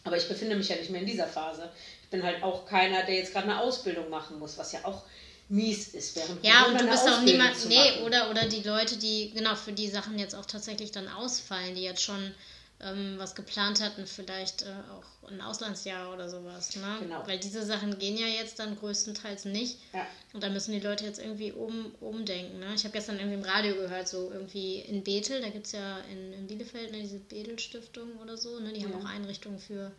Aber 0.06 0.16
ich 0.16 0.30
befinde 0.30 0.56
mich 0.56 0.70
ja 0.70 0.78
nicht 0.78 0.92
mehr 0.92 1.02
in 1.02 1.08
dieser 1.08 1.28
Phase. 1.28 1.70
Ich 2.02 2.08
bin 2.08 2.24
halt 2.24 2.42
auch 2.42 2.66
keiner, 2.66 3.04
der 3.04 3.16
jetzt 3.16 3.34
gerade 3.34 3.50
eine 3.50 3.60
Ausbildung 3.60 4.10
machen 4.10 4.40
muss, 4.40 4.58
was 4.58 4.72
ja 4.72 4.80
auch 4.84 5.02
mies 5.50 5.90
ist, 5.90 6.16
während 6.16 6.42
Ja, 6.42 6.62
Corona 6.62 6.80
und 6.80 6.86
du 6.86 6.90
bist 6.90 7.10
auch 7.10 7.22
niemand, 7.24 7.66
nee, 7.68 8.02
oder, 8.06 8.30
oder 8.30 8.46
die 8.46 8.64
Leute, 8.64 8.96
die, 8.96 9.32
genau, 9.32 9.56
für 9.56 9.74
die 9.74 9.90
Sachen 9.90 10.18
jetzt 10.18 10.36
auch 10.36 10.46
tatsächlich 10.46 10.94
dann 10.94 11.10
ausfallen, 11.10 11.76
die 11.76 11.84
jetzt 11.84 12.02
schon 12.02 12.34
ähm, 12.82 13.16
was 13.18 13.36
geplant 13.36 13.82
hatten, 13.82 14.06
vielleicht 14.06 14.64
äh, 14.64 14.74
auch 14.92 15.30
ein 15.30 15.40
Auslandsjahr 15.42 16.14
oder 16.14 16.30
sowas. 16.30 16.76
Ne? 16.76 16.98
Genau. 17.00 17.26
Weil 17.26 17.40
diese 17.40 17.66
Sachen 17.66 17.98
gehen 17.98 18.18
ja 18.18 18.28
jetzt 18.28 18.60
dann 18.60 18.76
größtenteils 18.78 19.46
nicht. 19.46 19.80
Ja. 19.94 20.06
Und 20.34 20.44
da 20.44 20.50
müssen 20.50 20.74
die 20.74 20.82
Leute 20.82 21.06
jetzt 21.06 21.20
irgendwie 21.20 21.52
um, 21.52 21.96
umdenken. 22.02 22.60
Ne? 22.60 22.74
Ich 22.76 22.84
habe 22.84 22.92
gestern 22.92 23.18
irgendwie 23.18 23.38
im 23.38 23.44
Radio 23.44 23.76
gehört, 23.76 24.08
so 24.08 24.30
irgendwie 24.32 24.80
in 24.80 25.04
Bethel, 25.04 25.42
da 25.42 25.50
gibt 25.50 25.68
es 25.68 25.72
ja 25.72 26.00
in, 26.12 26.34
in 26.34 26.48
Bielefeld 26.48 26.92
ne, 26.92 27.02
diese 27.02 27.20
Bethel-Stiftung 27.20 28.18
oder 28.22 28.38
so, 28.38 28.60
ne? 28.60 28.74
die 28.74 28.82
ja. 28.82 28.90
haben 28.90 29.02
auch 29.02 29.10
Einrichtungen 29.10 29.60
für 29.60 29.92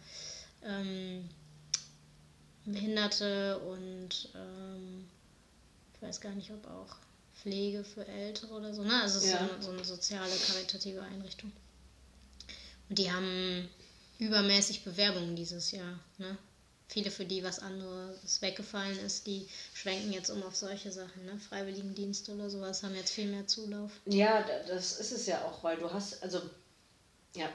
ähm, 0.62 1.28
Behinderte 2.66 3.58
und 3.60 4.28
ähm, 4.34 5.08
ich 5.94 6.02
weiß 6.02 6.20
gar 6.20 6.32
nicht, 6.32 6.50
ob 6.50 6.66
auch 6.66 6.96
Pflege 7.40 7.84
für 7.84 8.06
Ältere 8.06 8.52
oder 8.52 8.74
so. 8.74 8.82
Ne? 8.82 9.00
Also 9.00 9.26
ja. 9.26 9.48
so, 9.60 9.66
so 9.66 9.70
eine 9.70 9.84
soziale, 9.84 10.32
karitative 10.46 11.00
Einrichtung. 11.00 11.52
Und 12.88 12.98
die 12.98 13.10
haben 13.10 13.68
übermäßig 14.18 14.84
Bewerbungen 14.84 15.36
dieses 15.36 15.72
Jahr. 15.72 15.98
Ne? 16.18 16.36
Viele, 16.88 17.10
für 17.10 17.24
die 17.24 17.42
was 17.42 17.58
anderes 17.58 18.40
weggefallen 18.42 18.98
ist, 19.00 19.26
die 19.26 19.48
schwenken 19.74 20.12
jetzt 20.12 20.30
um 20.30 20.42
auf 20.44 20.54
solche 20.54 20.92
Sachen. 20.92 21.24
Ne? 21.24 21.38
Freiwilligendienste 21.38 22.32
oder 22.32 22.48
sowas 22.48 22.82
haben 22.82 22.94
jetzt 22.94 23.12
viel 23.12 23.26
mehr 23.26 23.46
Zulauf. 23.46 23.90
Ja, 24.06 24.44
das 24.68 25.00
ist 25.00 25.12
es 25.12 25.26
ja 25.26 25.44
auch, 25.44 25.64
weil 25.64 25.78
du 25.78 25.92
hast, 25.92 26.22
also, 26.22 26.40
ja. 27.34 27.48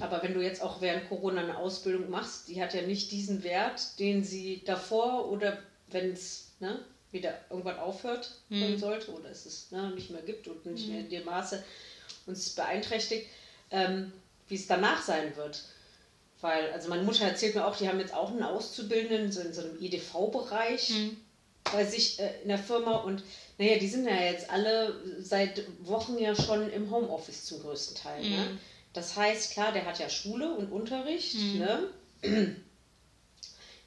Aber 0.00 0.22
wenn 0.22 0.34
du 0.34 0.42
jetzt 0.42 0.60
auch 0.60 0.80
während 0.80 1.08
Corona 1.08 1.42
eine 1.42 1.56
Ausbildung 1.56 2.10
machst, 2.10 2.48
die 2.48 2.60
hat 2.60 2.74
ja 2.74 2.82
nicht 2.82 3.12
diesen 3.12 3.44
Wert, 3.44 3.98
den 3.98 4.24
sie 4.24 4.62
davor 4.64 5.30
oder 5.30 5.58
wenn 5.88 6.10
es 6.10 6.48
ne, 6.58 6.84
wieder 7.12 7.38
irgendwann 7.48 7.78
aufhört 7.78 8.32
hm. 8.48 8.76
sollte 8.76 9.12
oder 9.12 9.30
es 9.30 9.46
es 9.46 9.70
ne, 9.70 9.90
nicht 9.94 10.10
mehr 10.10 10.22
gibt 10.22 10.48
und 10.48 10.66
nicht 10.66 10.84
hm. 10.84 10.92
mehr 10.92 11.00
in 11.00 11.10
dem 11.10 11.24
Maße 11.24 11.62
uns 12.26 12.50
beeinträchtigt. 12.50 13.28
Ähm, 13.70 14.12
wie 14.48 14.54
es 14.56 14.66
danach 14.66 15.02
sein 15.02 15.36
wird. 15.36 15.62
Weil, 16.40 16.72
also 16.72 16.88
meine 16.88 17.02
Mutter 17.02 17.24
erzählt 17.24 17.54
mir 17.54 17.66
auch, 17.66 17.76
die 17.76 17.88
haben 17.88 18.00
jetzt 18.00 18.12
auch 18.12 18.30
einen 18.30 18.42
Auszubildenden 18.42 19.32
so 19.32 19.40
in 19.40 19.54
so 19.54 19.62
einem 19.62 19.80
EDV-Bereich 19.80 20.90
mhm. 20.90 21.16
bei 21.72 21.84
sich 21.84 22.20
äh, 22.20 22.42
in 22.42 22.48
der 22.48 22.58
Firma 22.58 22.96
und 22.96 23.22
naja, 23.56 23.78
die 23.78 23.88
sind 23.88 24.06
ja 24.06 24.16
jetzt 24.16 24.50
alle 24.50 24.94
seit 25.20 25.62
Wochen 25.80 26.18
ja 26.18 26.34
schon 26.34 26.70
im 26.70 26.90
Homeoffice 26.90 27.44
zum 27.46 27.62
größten 27.62 27.96
Teil. 27.96 28.20
Ne? 28.20 28.28
Mhm. 28.28 28.36
Ne? 28.36 28.58
Das 28.92 29.16
heißt, 29.16 29.52
klar, 29.52 29.72
der 29.72 29.86
hat 29.86 29.98
ja 29.98 30.08
Schule 30.08 30.52
und 30.54 30.70
Unterricht, 30.70 31.34
mhm. 31.34 31.58
ne? 31.58 31.88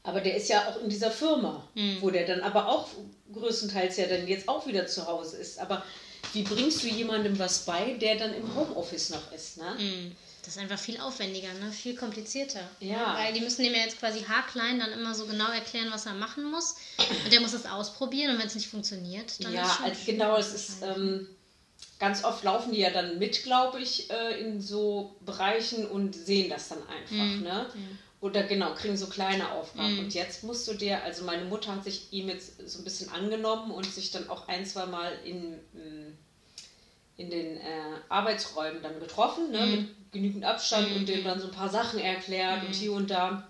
Aber 0.03 0.21
der 0.21 0.35
ist 0.37 0.47
ja 0.47 0.69
auch 0.69 0.81
in 0.81 0.89
dieser 0.89 1.11
Firma, 1.11 1.67
mhm. 1.75 1.97
wo 1.99 2.09
der 2.09 2.25
dann 2.25 2.39
aber 2.39 2.69
auch 2.69 2.87
größtenteils 3.33 3.97
ja 3.97 4.07
dann 4.07 4.25
jetzt 4.25 4.47
auch 4.47 4.65
wieder 4.65 4.87
zu 4.87 5.05
Hause 5.05 5.35
ist. 5.35 5.59
Aber 5.59 5.83
wie 6.31 6.43
bringst 6.43 6.81
du 6.81 6.87
jemandem 6.87 7.37
was 7.39 7.65
bei, 7.65 7.93
der 7.95 8.15
dann 8.15 8.33
im 8.33 8.55
Homeoffice 8.55 9.09
noch 9.09 9.33
ist, 9.33 9.57
ne? 9.57 9.75
Das 10.47 10.55
ist 10.55 10.61
einfach 10.61 10.79
viel 10.79 10.97
aufwendiger, 11.01 11.53
ne? 11.55 11.73
viel 11.73 11.93
komplizierter. 11.93 12.61
Ja. 12.79 13.17
Weil 13.17 13.33
die 13.33 13.41
müssen 13.41 13.63
dem 13.63 13.73
ja 13.73 13.81
jetzt 13.81 13.99
quasi 13.99 14.21
haarklein 14.21 14.79
dann 14.79 14.93
immer 14.93 15.13
so 15.13 15.25
genau 15.25 15.51
erklären, 15.51 15.89
was 15.91 16.05
er 16.05 16.13
machen 16.13 16.45
muss. 16.49 16.77
Und 17.25 17.33
der 17.33 17.41
muss 17.41 17.51
es 17.51 17.65
ausprobieren 17.65 18.31
und 18.31 18.39
wenn 18.39 18.47
es 18.47 18.55
nicht 18.55 18.69
funktioniert, 18.69 19.43
dann 19.43 19.51
ja, 19.51 19.63
ist 19.63 19.73
es 19.73 19.81
also 19.81 20.01
genau, 20.05 20.37
es 20.37 20.53
ist 20.53 20.83
ähm, 20.83 21.27
ganz 21.99 22.23
oft 22.23 22.45
laufen 22.45 22.71
die 22.71 22.79
ja 22.79 22.91
dann 22.91 23.19
mit, 23.19 23.43
glaube 23.43 23.81
ich, 23.81 24.09
äh, 24.09 24.39
in 24.39 24.61
so 24.61 25.17
Bereichen 25.19 25.85
und 25.85 26.15
sehen 26.15 26.49
das 26.49 26.69
dann 26.69 26.79
einfach, 26.87 27.35
Mhm. 27.35 27.43
ne? 27.43 27.65
Oder 28.21 28.43
genau, 28.43 28.73
kriegen 28.73 28.95
so 28.95 29.07
kleine 29.07 29.51
Aufgaben. 29.51 29.99
Und 29.99 30.13
jetzt 30.13 30.45
musst 30.45 30.65
du 30.69 30.73
dir, 30.75 31.03
also 31.03 31.25
meine 31.25 31.43
Mutter 31.43 31.75
hat 31.75 31.83
sich 31.83 32.07
ihm 32.11 32.29
jetzt 32.29 32.53
so 32.69 32.79
ein 32.79 32.85
bisschen 32.85 33.09
angenommen 33.11 33.69
und 33.71 33.85
sich 33.85 34.11
dann 34.11 34.29
auch 34.29 34.47
ein, 34.47 34.65
zwei 34.65 34.85
Mal 34.85 35.11
in, 35.25 35.55
mm, 35.73 36.17
in 37.17 37.29
den 37.29 37.57
äh, 37.57 37.99
Arbeitsräumen 38.07 38.81
dann 38.81 38.99
getroffen, 38.99 39.51
ne? 39.51 39.65
mit 39.67 39.96
genügend 40.11 40.43
Abstand 40.45 40.95
und 40.95 41.07
dem 41.07 41.23
dann 41.23 41.39
so 41.39 41.47
ein 41.47 41.53
paar 41.53 41.69
Sachen 41.69 41.99
erklärt 41.99 42.63
und 42.65 42.73
hier 42.75 42.93
und 42.93 43.09
da. 43.09 43.47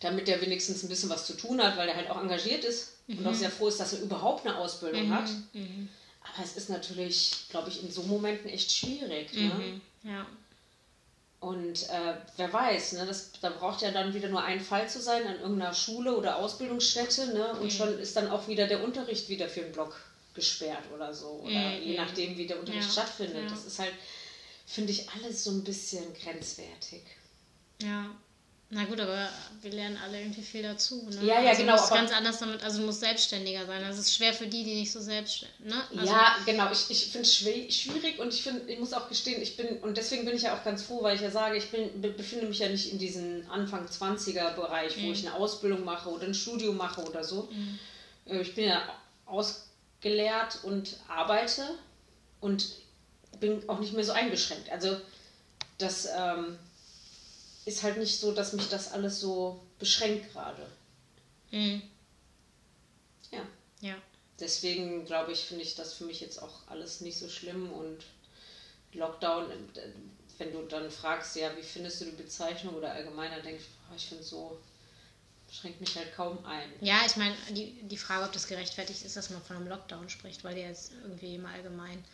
Damit 0.00 0.28
er 0.28 0.40
wenigstens 0.42 0.82
ein 0.82 0.88
bisschen 0.88 1.08
was 1.08 1.26
zu 1.26 1.34
tun 1.34 1.62
hat, 1.62 1.76
weil 1.78 1.88
er 1.88 1.96
halt 1.96 2.10
auch 2.10 2.20
engagiert 2.20 2.64
ist 2.64 2.92
und 3.08 3.26
auch 3.26 3.34
sehr 3.34 3.50
froh 3.50 3.68
ist, 3.68 3.80
dass 3.80 3.94
er 3.94 4.00
überhaupt 4.02 4.46
eine 4.46 4.56
Ausbildung 4.58 5.10
hat. 5.14 5.28
Aber 5.54 6.44
es 6.44 6.56
ist 6.56 6.68
natürlich, 6.68 7.46
glaube 7.48 7.70
ich, 7.70 7.82
in 7.82 7.90
so 7.90 8.02
Momenten 8.02 8.50
echt 8.50 8.70
schwierig. 8.72 9.32
Ne? 9.32 9.40
Mhm. 9.42 9.80
Ja. 10.10 10.26
Und 11.40 11.88
äh, 11.90 12.14
wer 12.36 12.52
weiß, 12.52 12.92
ne, 12.94 13.06
das, 13.06 13.30
da 13.40 13.50
braucht 13.50 13.80
ja 13.82 13.90
dann 13.90 14.12
wieder 14.14 14.28
nur 14.28 14.42
ein 14.42 14.60
Fall 14.60 14.88
zu 14.88 15.00
sein 15.00 15.26
an 15.26 15.38
irgendeiner 15.40 15.74
Schule 15.74 16.16
oder 16.16 16.36
Ausbildungsstätte. 16.36 17.28
Ne, 17.34 17.54
und 17.60 17.72
schon 17.72 17.98
ist 17.98 18.16
dann 18.16 18.28
auch 18.30 18.48
wieder 18.48 18.66
der 18.66 18.82
Unterricht 18.82 19.28
wieder 19.28 19.48
für 19.48 19.60
den 19.60 19.72
Block 19.72 19.98
gesperrt 20.34 20.82
oder 20.94 21.14
so. 21.14 21.40
Oder 21.44 21.52
Mhm. 21.70 21.82
je 21.84 21.96
nachdem, 21.96 22.36
wie 22.36 22.46
der 22.46 22.58
Unterricht 22.58 22.86
Ja, 22.86 22.92
stattfindet. 22.92 23.44
ja. 23.44 23.48
Das 23.50 23.64
ist 23.64 23.78
halt, 23.78 23.92
finde 24.66 24.92
ich, 24.92 25.08
alles 25.10 25.44
so 25.44 25.50
ein 25.52 25.64
bisschen 25.64 26.04
grenzwertig. 26.14 27.02
Ja. 27.82 28.10
Na 28.68 28.84
gut, 28.84 28.98
aber 28.98 29.28
wir 29.62 29.70
lernen 29.70 29.96
alle 30.02 30.18
irgendwie 30.20 30.42
viel 30.42 30.62
dazu. 30.64 31.08
Ne? 31.08 31.24
Ja, 31.24 31.40
ja, 31.40 31.50
also 31.50 31.60
genau, 31.62 31.74
Du 31.76 31.80
musst 31.82 31.92
ganz 31.92 32.10
anders 32.10 32.38
damit, 32.40 32.64
also 32.64 32.80
du 32.80 32.86
musst 32.86 32.98
selbstständiger 32.98 33.64
sein. 33.64 33.80
Das 33.80 33.96
ist 33.96 34.12
schwer 34.12 34.34
für 34.34 34.48
die, 34.48 34.64
die 34.64 34.74
nicht 34.74 34.90
so 34.90 35.00
selbstständig. 35.00 35.60
Ne? 35.60 35.84
Also, 35.96 36.12
ja, 36.12 36.36
genau. 36.44 36.72
Ich, 36.72 36.90
ich 36.90 37.04
finde 37.12 37.28
es 37.28 37.36
schwierig 37.36 38.18
und 38.18 38.34
ich, 38.34 38.42
find, 38.42 38.68
ich 38.68 38.80
muss 38.80 38.92
auch 38.92 39.08
gestehen, 39.08 39.40
ich 39.40 39.56
bin, 39.56 39.78
und 39.82 39.96
deswegen 39.96 40.24
bin 40.24 40.34
ich 40.34 40.42
ja 40.42 40.58
auch 40.58 40.64
ganz 40.64 40.82
froh, 40.82 41.00
weil 41.00 41.14
ich 41.14 41.22
ja 41.22 41.30
sage, 41.30 41.56
ich 41.56 41.70
bin, 41.70 42.00
be- 42.00 42.10
befinde 42.10 42.46
mich 42.48 42.58
ja 42.58 42.68
nicht 42.68 42.90
in 42.90 42.98
diesem 42.98 43.48
Anfang 43.48 43.86
20er 43.86 44.54
Bereich, 44.56 45.00
wo 45.00 45.12
ich 45.12 45.24
eine 45.24 45.36
Ausbildung 45.36 45.84
mache 45.84 46.08
oder 46.08 46.24
ein 46.26 46.34
Studium 46.34 46.76
mache 46.76 47.02
oder 47.02 47.22
so. 47.22 47.48
Äh, 48.24 48.40
Ich 48.40 48.56
bin 48.56 48.64
ja 48.64 48.82
ausgelehrt 49.26 50.58
und 50.64 50.96
arbeite 51.06 51.62
und 52.40 52.66
bin 53.40 53.68
auch 53.68 53.78
nicht 53.78 53.92
mehr 53.92 54.04
so 54.04 54.12
eingeschränkt. 54.12 54.70
Also 54.70 55.00
das 55.78 56.08
ähm, 56.16 56.58
ist 57.64 57.82
halt 57.82 57.98
nicht 57.98 58.18
so, 58.18 58.32
dass 58.32 58.52
mich 58.52 58.68
das 58.68 58.92
alles 58.92 59.20
so 59.20 59.60
beschränkt 59.78 60.32
gerade. 60.32 60.66
Mhm. 61.50 61.82
Ja. 63.30 63.42
Ja. 63.80 63.94
Deswegen 64.38 65.04
glaube 65.04 65.32
ich, 65.32 65.40
finde 65.40 65.64
ich 65.64 65.74
das 65.74 65.94
für 65.94 66.04
mich 66.04 66.20
jetzt 66.20 66.42
auch 66.42 66.66
alles 66.68 67.00
nicht 67.00 67.18
so 67.18 67.28
schlimm 67.28 67.72
und 67.72 68.04
Lockdown, 68.92 69.50
äh, 69.50 69.88
wenn 70.38 70.52
du 70.52 70.62
dann 70.62 70.90
fragst, 70.90 71.36
ja, 71.36 71.56
wie 71.56 71.62
findest 71.62 72.00
du 72.00 72.06
die 72.06 72.22
Bezeichnung 72.22 72.74
oder 72.74 72.92
allgemeiner 72.92 73.40
denkst, 73.40 73.64
oh, 73.90 73.94
ich 73.96 74.06
finde 74.06 74.22
so, 74.22 74.58
schränkt 75.50 75.80
mich 75.80 75.96
halt 75.96 76.14
kaum 76.14 76.44
ein. 76.44 76.70
Ja, 76.80 77.00
ich 77.06 77.16
meine, 77.16 77.34
die, 77.50 77.72
die 77.82 77.96
Frage, 77.96 78.24
ob 78.24 78.32
das 78.32 78.46
gerechtfertigt 78.46 79.04
ist, 79.04 79.16
dass 79.16 79.30
man 79.30 79.42
von 79.42 79.56
einem 79.56 79.68
Lockdown 79.68 80.08
spricht, 80.08 80.44
weil 80.44 80.54
der 80.54 80.68
jetzt 80.68 80.92
irgendwie 81.02 81.36
immer 81.36 81.50
allgemein. 81.50 82.04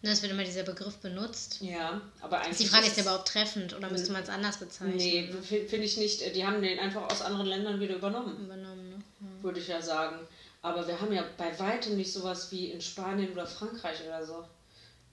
Ne, 0.00 0.10
Es 0.10 0.22
wird 0.22 0.30
immer 0.32 0.44
dieser 0.44 0.62
Begriff 0.62 0.96
benutzt. 0.98 1.58
Ja, 1.60 2.00
aber 2.20 2.40
eigentlich. 2.40 2.58
Die 2.58 2.66
Frage 2.66 2.84
ist 2.86 2.92
es- 2.92 2.96
ja 2.98 3.02
überhaupt 3.02 3.28
treffend 3.28 3.76
oder 3.76 3.90
müsste 3.90 4.12
man 4.12 4.22
es 4.22 4.28
anders 4.28 4.58
bezeichnen? 4.58 4.96
Nee, 4.96 5.32
fi- 5.42 5.66
finde 5.66 5.86
ich 5.86 5.96
nicht. 5.96 6.34
Die 6.36 6.46
haben 6.46 6.62
den 6.62 6.78
einfach 6.78 7.10
aus 7.10 7.20
anderen 7.20 7.46
Ländern 7.46 7.80
wieder 7.80 7.96
übernommen, 7.96 8.44
Übernommen, 8.44 8.90
ne? 8.90 8.96
Ja. 9.20 9.42
würde 9.42 9.58
ich 9.58 9.66
ja 9.66 9.82
sagen. 9.82 10.20
Aber 10.62 10.86
wir 10.86 11.00
haben 11.00 11.12
ja 11.12 11.24
bei 11.36 11.56
weitem 11.58 11.96
nicht 11.96 12.12
sowas 12.12 12.52
wie 12.52 12.66
in 12.70 12.80
Spanien 12.80 13.32
oder 13.32 13.46
Frankreich 13.46 13.98
oder 14.06 14.24
so. 14.24 14.44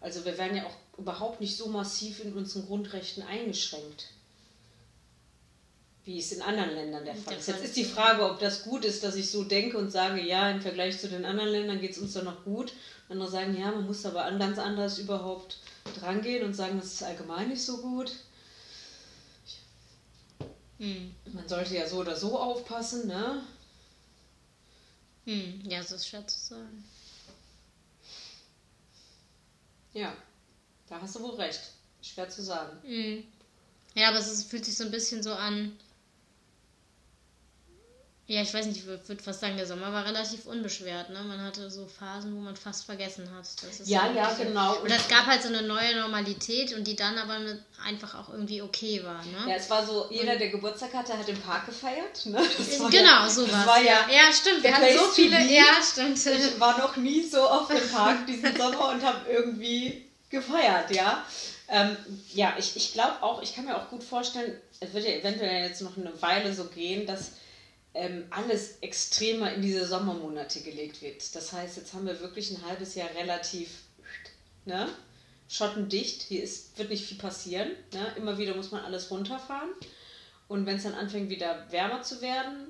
Also 0.02 0.24
wir 0.24 0.38
werden 0.38 0.56
ja 0.58 0.66
auch 0.66 0.76
überhaupt 1.00 1.42
nicht 1.42 1.58
so 1.58 1.68
massiv 1.68 2.24
in 2.24 2.34
unseren 2.34 2.68
Grundrechten 2.68 3.24
eingeschränkt, 3.24 4.06
wie 6.06 6.20
es 6.20 6.32
in 6.32 6.42
anderen 6.42 6.76
Ländern 6.76 7.04
der 7.04 7.16
Fall 7.16 7.36
ist. 7.36 7.48
Jetzt 7.48 7.64
ist 7.64 7.76
die. 7.76 7.84
Frage, 7.84 8.24
ob 8.24 8.40
das 8.40 8.64
gut 8.64 8.86
ist, 8.86 9.04
dass 9.04 9.16
ich 9.16 9.30
so 9.30 9.44
denke 9.44 9.78
und 9.78 9.92
sage, 9.92 10.22
ja, 10.22 10.50
im 10.52 10.62
Vergleich 10.62 11.00
zu 11.00 11.10
den 11.10 11.26
anderen 11.26 11.50
Ländern 11.50 11.82
geht 11.82 11.92
es 11.92 11.98
uns 11.98 12.14
doch 12.14 12.24
noch 12.24 12.44
gut. 12.44 12.74
Andere 13.10 13.30
sagen, 13.30 13.58
ja, 13.60 13.72
man 13.72 13.86
muss 13.86 14.06
aber 14.06 14.26
an 14.26 14.38
ganz 14.40 14.60
anders 14.60 15.00
überhaupt 15.00 15.58
drangehen 16.00 16.46
und 16.46 16.54
sagen, 16.54 16.78
das 16.80 16.94
ist 16.94 17.04
allgemein 17.04 17.50
nicht 17.50 17.64
so 17.64 17.78
gut. 17.78 18.12
Hm. 20.78 21.16
Man 21.34 21.48
sollte 21.48 21.76
ja 21.76 21.88
so 21.88 21.98
oder 21.98 22.16
so 22.16 22.38
aufpassen, 22.38 23.08
ne? 23.08 23.42
Hm. 25.26 25.62
Ja, 25.68 25.80
das 25.80 25.92
ist 25.92 26.08
schwer 26.08 26.28
zu 26.28 26.40
sagen. 26.40 26.84
Ja, 29.94 30.16
da 30.88 31.02
hast 31.02 31.16
du 31.16 31.22
wohl 31.22 31.36
recht. 31.36 31.62
Schwer 32.02 32.30
zu 32.30 32.44
sagen. 32.44 32.78
Hm. 32.84 33.24
Ja, 33.96 34.10
aber 34.10 34.20
es 34.20 34.44
fühlt 34.44 34.66
sich 34.66 34.76
so 34.76 34.84
ein 34.84 34.92
bisschen 34.92 35.24
so 35.24 35.34
an. 35.34 35.76
Ja, 38.28 38.42
ich 38.42 38.52
weiß 38.52 38.66
nicht, 38.66 38.78
ich 38.78 38.86
würde 38.88 39.08
würd 39.08 39.22
fast 39.22 39.42
sagen, 39.42 39.56
der 39.56 39.68
Sommer 39.68 39.94
war 39.94 40.04
relativ 40.04 40.48
unbeschwert. 40.48 41.12
Ne? 41.12 41.22
Man 41.22 41.40
hatte 41.44 41.70
so 41.70 41.86
Phasen, 41.86 42.36
wo 42.36 42.40
man 42.40 42.56
fast 42.56 42.84
vergessen 42.86 43.30
hat. 43.30 43.46
Das 43.62 43.80
ist 43.80 43.88
Ja, 43.88 44.12
ja, 44.12 44.34
genau. 44.34 44.78
Und 44.78 44.90
es 44.90 45.08
gab 45.08 45.28
halt 45.28 45.44
so 45.44 45.50
eine 45.50 45.62
neue 45.62 45.96
Normalität 45.96 46.74
und 46.76 46.86
die 46.86 46.96
dann 46.96 47.20
aber 47.20 47.38
einfach 47.86 48.16
auch 48.16 48.30
irgendwie 48.30 48.64
okay 48.64 49.04
war. 49.04 49.24
Ne? 49.26 49.52
Ja, 49.52 49.56
es 49.58 49.70
war 49.70 49.86
so, 49.86 50.08
jeder, 50.10 50.38
der 50.38 50.50
Geburtstag 50.50 50.92
hatte, 50.96 51.16
hat 51.16 51.30
im 51.30 51.40
Park 51.40 51.68
gefeiert. 51.68 52.26
Ne? 52.26 52.38
War 52.38 52.90
genau, 52.90 53.22
ja, 53.22 53.30
sowas. 53.30 53.52
Das 53.52 53.68
war 53.68 53.82
ja, 53.84 54.08
ja, 54.10 54.34
stimmt. 54.34 54.64
Wir 54.64 54.76
hatten 54.76 54.98
so 54.98 55.06
viele. 55.06 55.40
Ja, 55.46 55.76
stimmt. 55.84 56.18
ich 56.18 56.60
war 56.60 56.80
noch 56.80 56.96
nie 56.96 57.22
so 57.22 57.48
auf 57.48 57.68
dem 57.68 57.88
Park 57.92 58.26
diesen 58.26 58.58
Sommer 58.58 58.90
und 58.90 59.04
habe 59.06 59.30
irgendwie 59.30 60.04
gefeiert, 60.32 60.90
ja. 60.90 61.24
Ähm, 61.68 61.96
ja, 62.34 62.56
ich, 62.58 62.76
ich 62.76 62.94
glaube 62.94 63.22
auch, 63.22 63.44
ich 63.44 63.54
kann 63.56 63.66
mir 63.66 63.76
auch 63.76 63.90
gut 63.90 64.04
vorstellen, 64.04 64.60
es 64.80 64.94
wird 64.94 65.06
ja 65.06 65.12
eventuell 65.12 65.68
jetzt 65.68 65.82
noch 65.82 65.96
eine 65.96 66.12
Weile 66.22 66.54
so 66.54 66.66
gehen, 66.66 67.06
dass 67.06 67.32
ähm, 67.96 68.26
alles 68.30 68.78
extremer 68.82 69.54
in 69.54 69.62
diese 69.62 69.88
Sommermonate 69.88 70.62
gelegt 70.62 71.02
wird. 71.02 71.36
Das 71.36 71.54
heißt, 71.54 71.78
jetzt 71.78 71.94
haben 71.94 72.06
wir 72.06 72.20
wirklich 72.20 72.52
ein 72.52 72.66
halbes 72.66 72.94
Jahr 72.96 73.10
relativ 73.16 73.70
ne, 74.66 74.90
schottendicht. 75.48 76.22
Hier 76.24 76.44
ist, 76.44 76.78
wird 76.78 76.90
nicht 76.90 77.06
viel 77.06 77.18
passieren. 77.18 77.72
Ne? 77.94 78.14
Immer 78.18 78.38
wieder 78.38 78.56
muss 78.56 78.72
man 78.72 78.84
alles 78.84 79.10
runterfahren. 79.10 79.70
Und 80.48 80.66
wenn 80.66 80.76
es 80.76 80.84
dann 80.84 80.94
anfängt, 80.94 81.30
wieder 81.30 81.66
wärmer 81.72 82.02
zu 82.04 82.22
werden, 82.22 82.68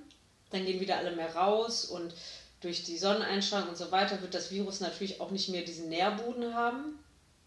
dann 0.51 0.65
gehen 0.65 0.79
wieder 0.79 0.97
alle 0.97 1.15
mehr 1.15 1.35
raus 1.35 1.85
und 1.85 2.13
durch 2.61 2.83
die 2.83 2.97
Sonneneinstrahlung 2.97 3.69
und 3.69 3.77
so 3.77 3.91
weiter 3.91 4.21
wird 4.21 4.33
das 4.33 4.51
Virus 4.51 4.79
natürlich 4.79 5.19
auch 5.19 5.31
nicht 5.31 5.49
mehr 5.49 5.63
diesen 5.63 5.89
Nährboden 5.89 6.53
haben, 6.53 6.99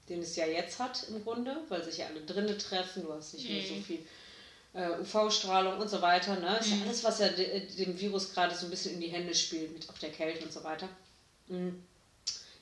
den 0.09 0.21
es 0.21 0.37
ja 0.37 0.47
jetzt 0.47 0.79
hat 0.79 1.07
im 1.09 1.25
Grunde, 1.25 1.57
weil 1.69 1.83
sich 1.83 1.99
ja 1.99 2.07
alle 2.07 2.21
drinnen 2.21 2.59
treffen, 2.59 3.05
du 3.05 3.13
hast 3.13 3.35
nicht 3.35 3.49
mehr 3.49 3.63
so 3.63 3.75
viel 3.83 3.97
äh, 3.97 4.05
UV-Strahlung 5.01 5.79
und 5.79 5.89
so 5.89 6.01
weiter. 6.03 6.37
Ne? 6.37 6.59
Ist 6.59 6.71
ja 6.71 6.77
alles, 6.85 7.05
was 7.05 7.19
ja 7.19 7.29
de, 7.29 7.67
dem 7.67 7.99
Virus 7.99 8.33
gerade 8.33 8.55
so 8.55 8.67
ein 8.67 8.71
bisschen 8.71 8.95
in 8.95 9.01
die 9.01 9.09
Hände 9.09 9.35
spielt, 9.35 9.73
mit 9.73 9.89
auch 9.89 9.99
der 9.99 10.11
Kälte 10.11 10.45
und 10.45 10.53
so 10.53 10.63
weiter. 10.65 10.89
Mhm. 11.49 11.83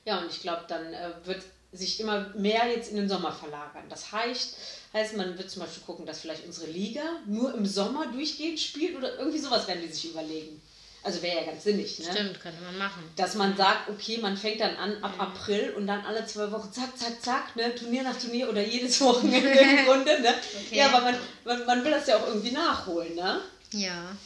Ja, 0.05 0.19
und 0.19 0.29
ich 0.29 0.41
glaube, 0.41 0.63
dann 0.67 0.93
äh, 0.93 1.13
wird 1.25 1.43
sich 1.71 1.99
immer 1.99 2.29
mehr 2.33 2.65
jetzt 2.67 2.89
in 2.89 2.95
den 2.95 3.09
Sommer 3.09 3.31
verlagern. 3.31 3.85
Das 3.89 4.11
heißt, 4.11 4.55
heißt, 4.93 5.13
man 5.15 5.37
wird 5.37 5.49
zum 5.49 5.61
Beispiel 5.61 5.83
gucken, 5.83 6.05
dass 6.05 6.19
vielleicht 6.19 6.45
unsere 6.45 6.67
Liga 6.67 7.03
nur 7.25 7.53
im 7.53 7.65
Sommer 7.65 8.07
durchgehend 8.07 8.59
spielt 8.59 8.95
oder 8.95 9.17
irgendwie 9.17 9.39
sowas 9.39 9.67
werden 9.67 9.81
die 9.81 9.89
sich 9.89 10.05
überlegen. 10.05 10.61
Also 11.07 11.21
wäre 11.21 11.37
ja 11.37 11.43
ganz 11.45 11.63
sinnig, 11.63 11.99
ne? 11.99 12.05
Stimmt, 12.11 12.41
könnte 12.41 12.61
man 12.61 12.77
machen. 12.77 13.01
Dass 13.15 13.35
man 13.35 13.55
sagt, 13.55 13.89
okay, 13.89 14.17
man 14.17 14.35
fängt 14.35 14.59
dann 14.59 14.75
an 14.75 15.01
ab 15.01 15.13
April 15.17 15.73
und 15.77 15.87
dann 15.87 16.05
alle 16.05 16.25
zwei 16.25 16.51
Wochen 16.51 16.69
zack, 16.73 16.97
zack, 16.97 17.23
zack, 17.23 17.55
ne, 17.55 17.73
Turnier 17.73 18.03
nach 18.03 18.19
Turnier 18.19 18.49
oder 18.49 18.61
jedes 18.61 18.99
Wochenende 18.99 19.47
im 19.47 19.77
Grunde, 19.85 20.21
ne? 20.21 20.35
Okay. 20.65 20.77
Ja, 20.77 20.87
aber 20.87 20.99
man, 20.99 21.15
man, 21.45 21.65
man 21.65 21.85
will 21.85 21.91
das 21.91 22.07
ja 22.07 22.17
auch 22.17 22.27
irgendwie 22.27 22.51
nachholen, 22.51 23.15
ne? 23.15 23.39
Ja. 23.71 24.17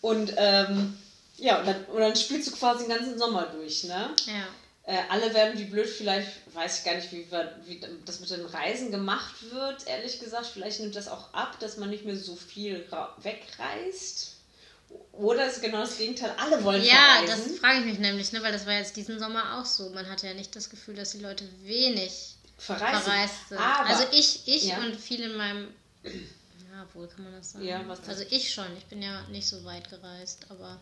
Und 0.00 0.32
ähm, 0.38 0.96
ja, 1.36 1.58
und 1.58 1.66
dann, 1.66 1.84
und 1.84 2.00
dann 2.00 2.16
spielst 2.16 2.48
du 2.48 2.56
quasi 2.56 2.86
den 2.86 2.96
ganzen 2.96 3.18
Sommer 3.18 3.42
durch, 3.54 3.84
ne? 3.84 4.08
Ja. 4.24 4.46
Äh, 4.86 5.02
alle 5.10 5.34
werden 5.34 5.58
wie 5.58 5.64
blöd, 5.64 5.88
vielleicht 5.88 6.30
weiß 6.54 6.78
ich 6.78 6.84
gar 6.86 6.94
nicht, 6.94 7.12
wie, 7.12 7.26
wie 7.66 7.80
das 8.06 8.20
mit 8.20 8.30
den 8.30 8.46
Reisen 8.46 8.90
gemacht 8.90 9.34
wird, 9.50 9.86
ehrlich 9.86 10.20
gesagt. 10.20 10.46
Vielleicht 10.46 10.80
nimmt 10.80 10.96
das 10.96 11.08
auch 11.08 11.34
ab, 11.34 11.58
dass 11.60 11.76
man 11.76 11.90
nicht 11.90 12.06
mehr 12.06 12.16
so 12.16 12.34
viel 12.34 12.86
wegreist. 13.18 14.33
Oder 15.12 15.46
ist 15.46 15.62
genau 15.62 15.80
das 15.80 15.96
Gegenteil, 15.96 16.32
alle 16.36 16.62
wollen 16.64 16.82
Ja, 16.84 17.22
verreisen. 17.22 17.48
das 17.50 17.58
frage 17.58 17.78
ich 17.80 17.84
mich 17.86 17.98
nämlich, 18.00 18.32
ne, 18.32 18.42
weil 18.42 18.52
das 18.52 18.66
war 18.66 18.74
jetzt 18.74 18.96
diesen 18.96 19.18
Sommer 19.18 19.58
auch 19.60 19.64
so. 19.64 19.90
Man 19.90 20.08
hatte 20.10 20.26
ja 20.26 20.34
nicht 20.34 20.54
das 20.56 20.68
Gefühl, 20.70 20.94
dass 20.94 21.12
die 21.12 21.20
Leute 21.20 21.48
wenig 21.62 22.34
verreisen. 22.58 23.02
verreist 23.02 23.48
sind. 23.48 23.58
Aber, 23.58 23.88
also 23.88 24.04
ich, 24.12 24.42
ich 24.46 24.64
Ja. 24.64 24.78
und 24.78 24.96
viele 24.96 25.26
in 25.26 25.36
meinem. 25.36 25.68
Ja, 26.02 26.86
wohl 26.94 27.06
kann 27.06 27.24
man 27.24 27.32
das 27.34 27.52
sagen. 27.52 27.64
Ja, 27.64 27.84
also 28.06 28.24
ich 28.30 28.52
schon. 28.52 28.66
Ich 28.76 28.84
bin 28.86 29.00
ja 29.02 29.22
nicht 29.30 29.46
so 29.46 29.64
weit 29.64 29.88
gereist, 29.88 30.46
aber 30.48 30.80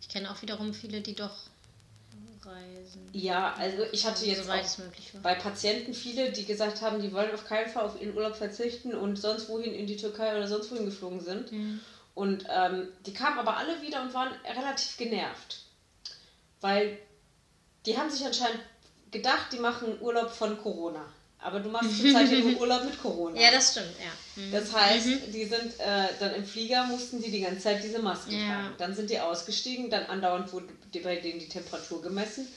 ich 0.00 0.08
kenne 0.08 0.30
auch 0.30 0.40
wiederum 0.40 0.72
viele, 0.72 1.02
die 1.02 1.14
doch 1.14 1.36
reisen. 2.44 3.08
Ja, 3.12 3.54
also 3.54 3.82
ich 3.92 4.06
hatte 4.06 4.24
jetzt 4.24 4.44
Soweit 4.44 4.64
es 4.64 4.78
möglich 4.78 5.12
war. 5.14 5.20
bei 5.22 5.34
Patienten 5.34 5.92
viele, 5.92 6.32
die 6.32 6.44
gesagt 6.44 6.80
haben, 6.80 7.02
die 7.02 7.12
wollen 7.12 7.32
auf 7.32 7.44
keinen 7.46 7.70
Fall 7.70 7.84
auf 7.84 8.00
ihren 8.00 8.14
Urlaub 8.16 8.36
verzichten 8.36 8.94
und 8.94 9.16
sonst 9.16 9.48
wohin 9.48 9.74
in 9.74 9.86
die 9.86 9.96
Türkei 9.96 10.36
oder 10.36 10.46
sonst 10.48 10.70
wohin 10.70 10.84
geflogen 10.86 11.20
sind. 11.20 11.52
Mhm. 11.52 11.80
Und 12.18 12.46
ähm, 12.50 12.88
die 13.06 13.14
kamen 13.14 13.38
aber 13.38 13.56
alle 13.58 13.80
wieder 13.80 14.02
und 14.02 14.12
waren 14.12 14.32
relativ 14.44 14.96
genervt. 14.96 15.60
Weil 16.60 16.98
die 17.86 17.96
haben 17.96 18.10
sich 18.10 18.26
anscheinend 18.26 18.58
gedacht, 19.12 19.52
die 19.52 19.60
machen 19.60 20.00
Urlaub 20.00 20.28
von 20.28 20.60
Corona. 20.60 21.06
Aber 21.38 21.60
du 21.60 21.68
machst 21.68 21.96
zurzeit 21.96 22.28
nur 22.32 22.56
Urlaub 22.60 22.84
mit 22.84 23.00
Corona. 23.00 23.40
Ja, 23.40 23.52
das 23.52 23.70
stimmt, 23.70 23.94
ja. 24.00 24.42
Mhm. 24.42 24.50
Das 24.50 24.72
heißt, 24.72 25.06
die 25.32 25.44
sind 25.44 25.78
äh, 25.78 26.08
dann 26.18 26.34
im 26.34 26.44
Flieger, 26.44 26.86
mussten 26.86 27.22
die 27.22 27.30
die 27.30 27.40
ganze 27.40 27.60
Zeit 27.60 27.84
diese 27.84 28.00
Maske 28.00 28.32
Ja. 28.32 28.48
tragen. 28.48 28.74
Dann 28.78 28.96
sind 28.96 29.10
die 29.10 29.20
ausgestiegen, 29.20 29.88
dann 29.88 30.06
andauernd 30.06 30.52
wurde 30.52 30.66
bei 31.00 31.16
denen 31.20 31.38
die 31.38 31.48
Temperatur 31.48 32.02
gemessen. 32.02 32.48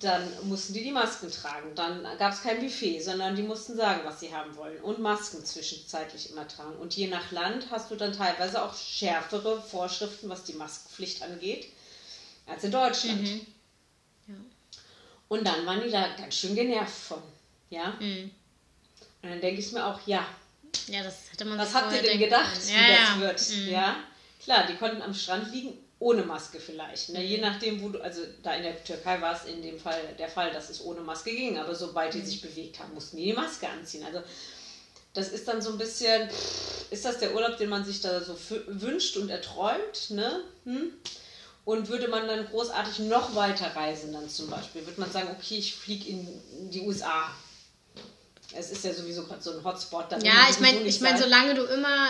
Dann 0.00 0.28
mussten 0.48 0.74
die 0.74 0.84
die 0.84 0.92
Masken 0.92 1.30
tragen. 1.30 1.74
Dann 1.74 2.06
gab 2.18 2.32
es 2.32 2.42
kein 2.42 2.60
Buffet, 2.60 3.00
sondern 3.00 3.34
die 3.36 3.42
mussten 3.42 3.76
sagen, 3.76 4.02
was 4.04 4.20
sie 4.20 4.34
haben 4.34 4.54
wollen. 4.56 4.78
Und 4.82 4.98
Masken 4.98 5.44
zwischenzeitlich 5.44 6.30
immer 6.30 6.46
tragen. 6.46 6.76
Und 6.76 6.94
je 6.96 7.06
nach 7.06 7.30
Land 7.32 7.66
hast 7.70 7.90
du 7.90 7.96
dann 7.96 8.12
teilweise 8.12 8.62
auch 8.62 8.76
schärfere 8.76 9.60
Vorschriften, 9.62 10.28
was 10.28 10.44
die 10.44 10.52
Maskenpflicht 10.54 11.22
angeht, 11.22 11.68
als 12.46 12.64
in 12.64 12.70
Deutschland. 12.72 13.22
Mhm. 13.22 13.46
Ja. 14.28 14.34
Und 15.28 15.44
dann 15.46 15.64
waren 15.66 15.82
die 15.82 15.90
da 15.90 16.08
ganz 16.16 16.34
schön 16.34 16.54
genervt 16.54 16.94
von. 16.94 17.22
Ja? 17.70 17.94
Mhm. 18.00 18.30
Und 19.22 19.30
dann 19.30 19.40
denke 19.40 19.60
ich 19.60 19.72
mir 19.72 19.86
auch, 19.86 19.98
ja, 20.06 20.26
Ja, 20.88 21.02
das 21.02 21.30
hätte 21.30 21.44
man 21.46 21.56
Was 21.58 21.72
habt 21.74 21.94
ihr 21.94 22.02
denn 22.02 22.18
gedacht, 22.18 22.52
können. 22.52 22.68
wie 22.68 22.72
ja, 22.72 22.88
das 22.88 23.08
ja. 23.08 23.20
wird? 23.20 23.48
Mhm. 23.66 23.72
Ja, 23.72 23.96
klar, 24.42 24.66
die 24.66 24.76
konnten 24.76 25.00
am 25.00 25.14
Strand 25.14 25.50
liegen, 25.52 25.78
ohne 25.98 26.22
Maske 26.24 26.58
vielleicht. 26.60 27.10
Ne? 27.10 27.22
Je 27.24 27.38
nachdem, 27.38 27.80
wo 27.82 27.88
du, 27.88 28.00
also 28.00 28.20
da 28.42 28.54
in 28.54 28.62
der 28.64 28.82
Türkei 28.84 29.20
war 29.20 29.34
es 29.34 29.44
in 29.48 29.62
dem 29.62 29.78
Fall 29.78 30.00
der 30.18 30.28
Fall, 30.28 30.52
dass 30.52 30.70
es 30.70 30.84
ohne 30.84 31.00
Maske 31.00 31.30
ging, 31.30 31.58
aber 31.58 31.74
sobald 31.74 32.14
die 32.14 32.18
Mhm. 32.18 32.26
sich 32.26 32.40
bewegt 32.40 32.78
haben, 32.80 32.94
mussten 32.94 33.16
die 33.16 33.26
die 33.26 33.32
Maske 33.32 33.68
anziehen. 33.68 34.04
Also 34.04 34.20
das 35.14 35.28
ist 35.28 35.46
dann 35.46 35.62
so 35.62 35.70
ein 35.70 35.78
bisschen, 35.78 36.28
ist 36.90 37.04
das 37.04 37.18
der 37.18 37.34
Urlaub, 37.34 37.56
den 37.56 37.68
man 37.68 37.84
sich 37.84 38.00
da 38.00 38.20
so 38.20 38.36
wünscht 38.66 39.16
und 39.16 39.30
erträumt, 39.30 40.10
ne? 40.10 40.42
Hm? 40.64 40.92
Und 41.64 41.88
würde 41.88 42.08
man 42.08 42.26
dann 42.26 42.46
großartig 42.46 43.06
noch 43.06 43.34
weiter 43.34 43.74
reisen, 43.74 44.12
dann 44.12 44.28
zum 44.28 44.50
Beispiel, 44.50 44.84
würde 44.84 45.00
man 45.00 45.10
sagen, 45.10 45.28
okay, 45.30 45.56
ich 45.56 45.74
fliege 45.74 46.10
in 46.10 46.70
die 46.70 46.82
USA. 46.82 47.30
Es 48.52 48.70
ist 48.70 48.84
ja 48.84 48.92
sowieso 48.92 49.24
gerade 49.24 49.40
so 49.40 49.52
ein 49.52 49.64
Hotspot. 49.64 50.12
Ja, 50.22 50.46
ich 50.50 50.60
meine, 50.60 50.82
ich 50.82 51.00
mein, 51.00 51.16
sein. 51.16 51.22
solange 51.22 51.54
du 51.54 51.62
immer 51.64 52.08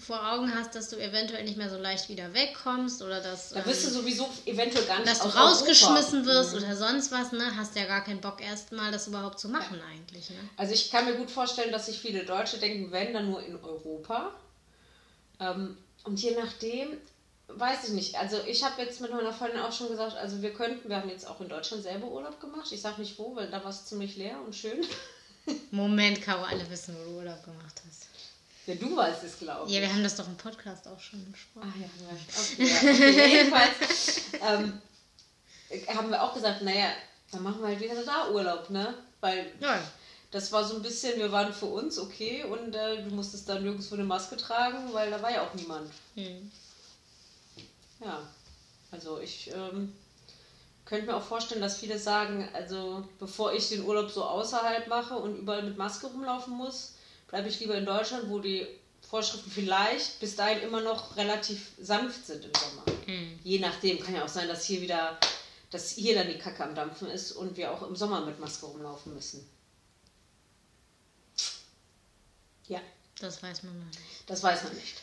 vor 0.00 0.32
Augen 0.32 0.52
hast, 0.54 0.74
dass 0.74 0.88
du 0.88 0.96
eventuell 0.96 1.44
nicht 1.44 1.56
mehr 1.56 1.68
so 1.70 1.76
leicht 1.76 2.08
wieder 2.08 2.32
wegkommst 2.34 3.02
oder 3.02 3.20
dass, 3.20 3.50
Da 3.50 3.64
wirst 3.66 3.84
du 3.84 3.88
ähm, 3.88 3.94
sowieso 3.94 4.28
eventuell 4.46 4.84
gar 4.86 4.98
nicht 4.98 5.08
dass 5.10 5.18
du 5.20 5.28
aus 5.28 5.36
rausgeschmissen 5.36 6.20
Europa. 6.26 6.34
wirst 6.34 6.52
Mhm. 6.54 6.58
oder 6.58 6.76
sonst 6.76 7.12
was, 7.12 7.32
ne, 7.32 7.56
hast 7.56 7.76
ja 7.76 7.84
gar 7.84 8.02
keinen 8.02 8.20
Bock 8.20 8.40
erstmal 8.42 8.90
das 8.90 9.06
überhaupt 9.06 9.38
zu 9.38 9.48
machen 9.48 9.80
eigentlich, 9.92 10.30
ne? 10.30 10.36
Also 10.56 10.72
ich 10.74 10.90
kann 10.90 11.04
mir 11.04 11.14
gut 11.14 11.30
vorstellen, 11.30 11.70
dass 11.70 11.86
sich 11.86 11.98
viele 12.00 12.24
Deutsche 12.24 12.58
denken, 12.58 12.90
wenn, 12.92 13.12
dann 13.12 13.30
nur 13.30 13.42
in 13.44 13.62
Europa. 13.62 14.32
Ähm, 15.38 15.76
und 16.04 16.20
je 16.20 16.32
nachdem, 16.34 16.96
weiß 17.48 17.88
ich 17.88 17.90
nicht. 17.90 18.14
Also 18.16 18.38
ich 18.46 18.64
habe 18.64 18.80
jetzt 18.82 19.00
mit 19.00 19.10
meiner 19.12 19.32
Freundin 19.32 19.60
auch 19.60 19.72
schon 19.72 19.88
gesagt, 19.88 20.16
also 20.16 20.40
wir 20.40 20.52
könnten, 20.54 20.88
wir 20.88 20.96
haben 20.96 21.10
jetzt 21.10 21.26
auch 21.28 21.40
in 21.40 21.48
Deutschland 21.48 21.82
selber 21.82 22.06
Urlaub 22.08 22.40
gemacht. 22.40 22.70
Ich 22.72 22.80
sage 22.80 23.00
nicht 23.00 23.18
wo, 23.18 23.36
weil 23.36 23.50
da 23.50 23.62
war 23.62 23.70
es 23.70 23.84
ziemlich 23.86 24.16
leer 24.16 24.36
und 24.44 24.54
schön. 24.54 24.84
Moment, 25.70 26.22
Caro, 26.22 26.44
alle 26.44 26.68
wissen, 26.70 26.94
wo 26.98 27.10
du 27.10 27.16
Urlaub 27.18 27.42
gemacht 27.44 27.82
hast. 27.88 28.06
Ja, 28.66 28.74
du 28.74 28.96
weißt 28.96 29.24
es, 29.24 29.38
glaube 29.38 29.68
ich. 29.68 29.74
Ja, 29.74 29.80
wir 29.80 29.92
haben 29.92 30.02
das 30.02 30.16
doch 30.16 30.26
im 30.26 30.36
Podcast 30.36 30.86
auch 30.86 31.00
schon 31.00 31.20
Ah 31.20 31.32
besprochen. 31.32 31.74
ja, 31.80 32.66
ja. 32.68 32.72
Okay, 32.72 32.86
ja. 32.86 32.92
Okay, 32.92 33.36
jedenfalls 33.38 34.20
ähm, 34.40 34.80
haben 35.96 36.10
wir 36.10 36.22
auch 36.22 36.34
gesagt, 36.34 36.62
naja, 36.62 36.88
dann 37.32 37.42
machen 37.42 37.60
wir 37.60 37.68
halt 37.68 37.80
wieder 37.80 38.02
da 38.04 38.28
Urlaub, 38.30 38.70
ne? 38.70 38.94
Weil 39.20 39.52
Ja, 39.60 39.80
Das 40.30 40.52
war 40.52 40.64
so 40.64 40.76
ein 40.76 40.82
bisschen, 40.82 41.18
wir 41.18 41.32
waren 41.32 41.52
für 41.52 41.66
uns 41.66 41.98
okay 41.98 42.44
und 42.44 42.74
äh, 42.74 43.02
du 43.02 43.10
musstest 43.14 43.48
dann 43.48 43.62
nirgendwo 43.62 43.94
eine 43.94 44.04
Maske 44.04 44.36
tragen, 44.36 44.92
weil 44.92 45.10
da 45.10 45.20
war 45.22 45.30
ja 45.32 45.42
auch 45.42 45.54
niemand. 45.54 45.90
hm. 46.14 46.50
Ja, 48.02 48.22
also 48.90 49.20
ich 49.20 49.50
ähm, 49.54 49.92
könnte 50.86 51.06
mir 51.06 51.16
auch 51.16 51.22
vorstellen, 51.22 51.60
dass 51.60 51.78
viele 51.78 51.98
sagen, 51.98 52.48
also 52.54 53.06
bevor 53.18 53.52
ich 53.52 53.68
den 53.68 53.84
Urlaub 53.84 54.10
so 54.10 54.24
außerhalb 54.24 54.86
mache 54.88 55.14
und 55.16 55.36
überall 55.36 55.62
mit 55.62 55.76
Maske 55.76 56.06
rumlaufen 56.06 56.54
muss, 56.54 56.94
bleibe 57.30 57.48
ich 57.48 57.60
lieber 57.60 57.76
in 57.76 57.86
Deutschland, 57.86 58.28
wo 58.28 58.40
die 58.40 58.66
Vorschriften 59.08 59.50
vielleicht 59.50 60.20
bis 60.20 60.36
dahin 60.36 60.62
immer 60.62 60.80
noch 60.80 61.16
relativ 61.16 61.72
sanft 61.80 62.26
sind 62.26 62.44
im 62.44 62.52
Sommer. 62.54 62.84
Hm. 63.06 63.38
Je 63.42 63.58
nachdem, 63.58 64.00
kann 64.00 64.14
ja 64.14 64.24
auch 64.24 64.28
sein, 64.28 64.48
dass 64.48 64.64
hier 64.64 64.82
wieder, 64.82 65.18
dass 65.70 65.90
hier 65.90 66.14
dann 66.14 66.28
die 66.28 66.38
Kacke 66.38 66.62
am 66.62 66.74
Dampfen 66.74 67.08
ist 67.08 67.32
und 67.32 67.56
wir 67.56 67.72
auch 67.72 67.82
im 67.82 67.96
Sommer 67.96 68.20
mit 68.20 68.38
Maske 68.38 68.66
rumlaufen 68.66 69.14
müssen. 69.14 69.48
Ja. 72.68 72.80
das 73.18 73.42
weiß 73.42 73.64
man 73.64 73.86
nicht. 73.86 73.98
Das 74.26 74.42
weiß 74.42 74.64
man 74.64 74.74
nicht. 74.74 74.94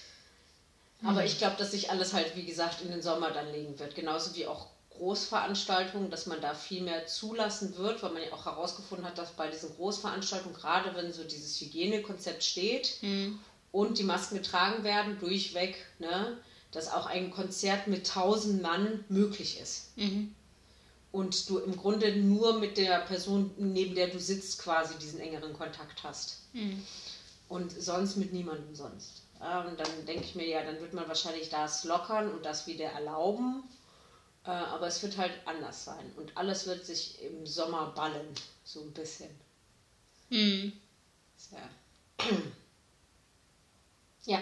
Aber 1.03 1.25
ich 1.25 1.37
glaube, 1.37 1.57
dass 1.57 1.71
sich 1.71 1.91
alles 1.91 2.13
halt, 2.13 2.35
wie 2.35 2.45
gesagt, 2.45 2.81
in 2.81 2.89
den 2.89 3.01
Sommer 3.01 3.31
dann 3.31 3.51
legen 3.51 3.77
wird. 3.77 3.93
Genauso 3.93 4.33
wie 4.35 4.47
auch 4.47 4.67
Großveranstaltungen, 4.97 6.09
dass 6.09 6.25
man 6.25 6.41
da 6.41 6.53
viel 6.53 6.81
mehr 6.81 7.05
zulassen 7.07 7.77
wird, 7.77 8.01
weil 8.03 8.11
man 8.11 8.23
ja 8.23 8.33
auch 8.33 8.45
herausgefunden 8.45 9.05
hat, 9.05 9.17
dass 9.17 9.31
bei 9.31 9.47
diesen 9.49 9.75
Großveranstaltungen, 9.75 10.57
gerade 10.57 10.95
wenn 10.95 11.11
so 11.13 11.23
dieses 11.23 11.59
Hygienekonzept 11.61 12.43
steht 12.43 12.97
Hm. 13.01 13.39
und 13.71 13.97
die 13.97 14.03
Masken 14.03 14.35
getragen 14.35 14.83
werden, 14.83 15.19
durchweg, 15.19 15.75
ne, 15.99 16.37
dass 16.71 16.91
auch 16.91 17.05
ein 17.05 17.31
Konzert 17.31 17.87
mit 17.87 18.05
1000 18.07 18.61
Mann 18.61 19.05
möglich 19.09 19.59
ist. 19.59 19.97
Mhm. 19.97 20.35
Und 21.11 21.49
du 21.49 21.59
im 21.59 21.75
Grunde 21.77 22.15
nur 22.17 22.59
mit 22.59 22.77
der 22.77 22.99
Person, 22.99 23.51
neben 23.57 23.95
der 23.95 24.09
du 24.09 24.19
sitzt, 24.19 24.59
quasi 24.59 24.95
diesen 24.99 25.19
engeren 25.19 25.53
Kontakt 25.53 26.03
hast. 26.03 26.39
Hm. 26.53 26.83
und 27.49 27.71
sonst 27.71 28.17
mit 28.17 28.33
niemandem 28.33 28.75
sonst. 28.75 29.21
Und 29.39 29.79
dann 29.79 30.05
denke 30.07 30.23
ich 30.25 30.35
mir, 30.35 30.47
ja, 30.47 30.63
dann 30.63 30.81
wird 30.81 30.93
man 30.93 31.07
wahrscheinlich 31.07 31.49
das 31.49 31.83
lockern 31.83 32.29
und 32.31 32.43
das 32.43 32.65
wieder 32.67 32.85
erlauben. 32.87 33.63
Äh, 34.47 34.51
aber 34.51 34.87
es 34.87 35.03
wird 35.03 35.17
halt 35.17 35.33
anders 35.45 35.83
sein. 35.83 36.11
Und 36.15 36.35
alles 36.37 36.65
wird 36.67 36.85
sich 36.85 37.21
im 37.21 37.45
Sommer 37.45 37.91
ballen, 37.91 38.33
so 38.63 38.81
ein 38.81 38.93
bisschen. 38.93 39.29
Hm. 40.29 40.71
Ja. 41.51 41.69
ja. 44.25 44.41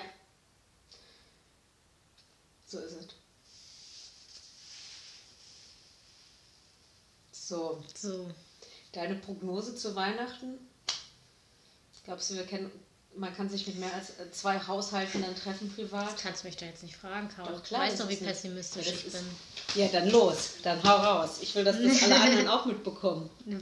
So 2.68 2.80
ist 2.80 2.94
es. 2.94 3.08
So, 7.32 7.84
So. 7.96 8.30
deine 8.92 9.16
Prognose 9.16 9.76
zu 9.76 9.96
Weihnachten? 9.96 10.60
Glaubst 12.04 12.30
du, 12.30 12.36
wir 12.36 12.46
kennen, 12.46 12.72
man 13.18 13.36
kann 13.36 13.50
sich 13.50 13.66
mit 13.68 13.78
mehr 13.80 13.94
als 13.94 14.10
äh, 14.12 14.30
zwei 14.32 14.60
Haushalten 14.60 15.22
dann 15.22 15.36
treffen 15.36 15.74
privat? 15.74 16.14
Das 16.14 16.22
kannst 16.22 16.44
du 16.44 16.48
mich 16.48 16.58
da 16.58 16.66
jetzt 16.66 16.84
nicht 16.84 16.96
fragen, 16.96 17.30
Caro. 17.30 17.52
Doch, 17.52 17.64
klar, 17.64 17.86
du 17.86 17.92
weißt 17.92 18.00
doch, 18.02 18.10
wie 18.10 18.16
pessimistisch 18.18 18.88
ich 18.88 19.12
bin. 19.12 19.22
Ja, 19.76 19.88
dann 19.88 20.10
los, 20.10 20.52
dann 20.64 20.84
hau 20.84 20.96
raus. 20.98 21.38
Ich 21.42 21.54
will, 21.56 21.64
dass 21.64 21.82
das 21.82 22.04
alle 22.04 22.20
anderen 22.20 22.48
auch 22.48 22.66
mitbekommen. 22.66 23.30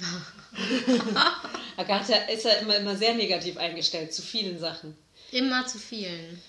Agatha 1.78 2.16
ist 2.32 2.46
ja 2.46 2.52
immer, 2.54 2.76
immer 2.78 2.96
sehr 2.96 3.14
negativ 3.16 3.58
eingestellt 3.58 4.14
zu 4.14 4.22
vielen 4.22 4.60
Sachen. 4.60 4.96
Immer 5.32 5.66
zu 5.66 5.78
vielen. 5.80 6.42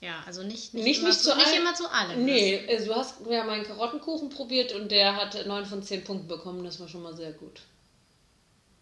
Ja, 0.00 0.22
also 0.26 0.42
nicht, 0.42 0.74
nicht, 0.74 0.84
Nicht- 0.84 0.98
immer, 1.00 1.08
nicht 1.10 1.20
zu, 1.20 1.34
nicht 1.36 1.46
all- 1.46 1.54
immer 1.58 1.74
zu 1.74 1.88
allem. 1.88 2.24
Nee, 2.24 2.54
äh, 2.56 2.84
du 2.84 2.92
hast 2.94 3.16
ja 3.30 3.44
meinen 3.44 3.64
Karottenkuchen 3.64 4.30
probiert 4.30 4.72
und 4.72 4.90
der 4.90 5.14
hat 5.14 5.46
9 5.46 5.64
von 5.64 5.82
10 5.82 6.02
Punkten 6.02 6.26
bekommen. 6.26 6.64
Das 6.64 6.80
war 6.80 6.88
schon 6.88 7.02
mal 7.04 7.16
sehr 7.16 7.32
gut. 7.32 7.60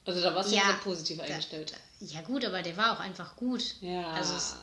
Also 0.06 0.22
da 0.22 0.34
warst 0.34 0.50
du 0.50 0.56
Ja, 0.56 0.62
sehr 0.64 0.74
positiv 0.82 1.20
eingestellt. 1.20 1.74
Ja, 2.00 2.22
gut, 2.22 2.44
aber 2.44 2.62
der 2.62 2.76
war 2.76 2.92
auch 2.96 3.00
einfach 3.00 3.36
gut. 3.36 3.62
Ja. 3.80 4.08
Also 4.12 4.34
es- 4.34 4.56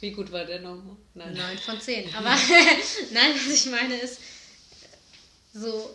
Wie 0.00 0.10
gut 0.10 0.32
war 0.32 0.44
der 0.44 0.60
nochmal? 0.60 0.96
Nein. 1.14 1.34
9 1.34 1.58
von 1.58 1.80
10. 1.80 2.14
Aber 2.16 2.30
nein, 3.12 3.32
was 3.34 3.54
ich 3.54 3.66
meine 3.70 3.94
ist, 3.96 4.18
so 5.54 5.90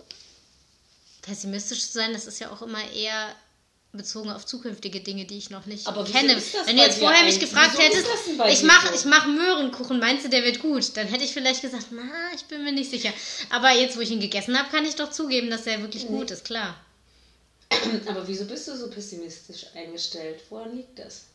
pessimistisch 1.21 1.81
zu 1.87 1.93
sein, 1.93 2.13
das 2.13 2.25
ist 2.27 2.39
ja 2.39 2.51
auch 2.51 2.61
immer 2.61 2.89
eher 2.91 3.35
bezogen 3.93 4.29
auf 4.29 4.45
zukünftige 4.45 4.99
Dinge, 4.99 5.25
die 5.25 5.37
ich 5.37 5.49
noch 5.49 5.65
nicht 5.65 5.87
Aber 5.87 6.03
kenne. 6.03 6.33
ist 6.33 6.53
das 6.53 6.67
Wenn 6.67 6.77
du 6.77 6.83
jetzt 6.83 6.99
vorher 6.99 7.23
mich 7.23 7.39
gefragt 7.39 7.77
hättest, 7.79 8.05
ich 8.49 8.63
mache 8.63 8.93
ich 8.93 9.05
mach 9.05 9.25
Möhrenkuchen, 9.25 9.99
meinst 9.99 10.25
du, 10.25 10.29
der 10.29 10.43
wird 10.43 10.59
gut? 10.59 10.95
Dann 10.95 11.07
hätte 11.07 11.23
ich 11.23 11.33
vielleicht 11.33 11.61
gesagt, 11.61 11.87
na, 11.91 12.03
ich 12.35 12.45
bin 12.45 12.63
mir 12.63 12.71
nicht 12.73 12.91
sicher. 12.91 13.11
Aber 13.49 13.71
jetzt, 13.71 13.97
wo 13.97 14.01
ich 14.01 14.11
ihn 14.11 14.19
gegessen 14.19 14.57
habe, 14.57 14.69
kann 14.69 14.85
ich 14.85 14.95
doch 14.95 15.09
zugeben, 15.09 15.49
dass 15.49 15.63
der 15.63 15.81
wirklich 15.81 16.05
gut 16.05 16.29
ist, 16.31 16.45
klar. 16.45 16.75
Aber 18.07 18.27
wieso 18.27 18.45
bist 18.45 18.67
du 18.67 18.75
so 18.77 18.89
pessimistisch 18.89 19.65
eingestellt? 19.75 20.41
Woran 20.49 20.75
liegt 20.75 20.97
das? 20.99 21.25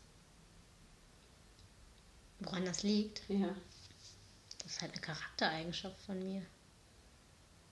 Woran 2.40 2.64
das 2.64 2.82
liegt, 2.82 3.22
Ja. 3.28 3.54
das 4.58 4.72
ist 4.72 4.80
halt 4.82 4.92
eine 4.92 5.00
Charaktereigenschaft 5.00 6.00
von 6.04 6.18
mir. 6.18 6.42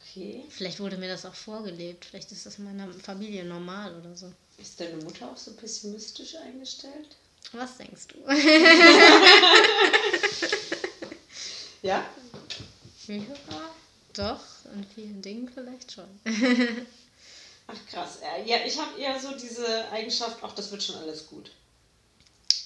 Okay. 0.00 0.44
Vielleicht 0.48 0.80
wurde 0.80 0.96
mir 0.96 1.08
das 1.08 1.24
auch 1.26 1.34
vorgelebt. 1.34 2.04
Vielleicht 2.04 2.32
ist 2.32 2.46
das 2.46 2.58
in 2.58 2.64
meiner 2.64 2.92
Familie 2.92 3.44
normal 3.44 3.94
oder 3.98 4.16
so. 4.16 4.32
Ist 4.58 4.80
deine 4.80 4.96
Mutter 5.04 5.30
auch 5.30 5.36
so 5.36 5.52
pessimistisch 5.54 6.36
eingestellt? 6.36 7.16
Was 7.52 7.76
denkst 7.78 8.06
du? 8.08 8.18
Ja. 11.82 12.04
Ja, 13.06 13.22
doch, 14.12 14.44
in 14.74 14.84
vielen 14.94 15.22
Dingen 15.22 15.48
vielleicht 15.48 15.92
schon. 15.92 16.08
Ach 17.72 17.86
krass. 17.90 18.18
Ja, 18.44 18.64
ich 18.64 18.78
habe 18.78 18.98
eher 18.98 19.18
so 19.20 19.36
diese 19.36 19.90
Eigenschaft, 19.90 20.38
ach, 20.42 20.54
das 20.54 20.70
wird 20.70 20.82
schon 20.82 20.96
alles 20.96 21.26
gut. 21.26 21.50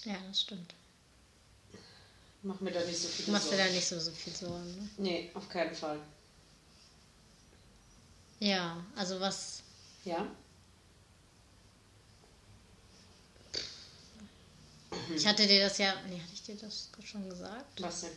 Ja, 0.05 0.17
das 0.29 0.43
stimmt. 0.43 0.75
Mach 2.43 2.61
mir 2.61 2.71
da 2.73 2.81
nicht 2.81 2.99
so 2.99 3.09
viel 3.09 3.25
Sorgen. 3.25 3.27
Du 3.27 3.33
machst 3.33 3.53
dir 3.53 3.57
da 3.57 3.67
nicht 3.67 3.87
so, 3.87 3.99
so 3.99 4.11
viel 4.11 4.35
Sorgen, 4.35 4.77
ne? 4.77 4.89
Nee, 4.99 5.31
auf 5.35 5.49
keinen 5.49 5.75
Fall. 5.75 5.99
Ja, 8.41 8.85
also 8.97 9.19
was. 9.21 9.63
Ja? 10.05 10.27
Ich 15.15 15.27
hatte 15.27 15.47
dir 15.47 15.61
das 15.61 15.79
ja. 15.79 15.95
Nee, 16.09 16.21
hatte 16.21 16.33
ich 16.35 16.43
dir 16.43 16.57
das 16.57 16.91
schon 17.03 17.29
gesagt? 17.29 17.81
Was 17.81 18.03
denn? 18.03 18.11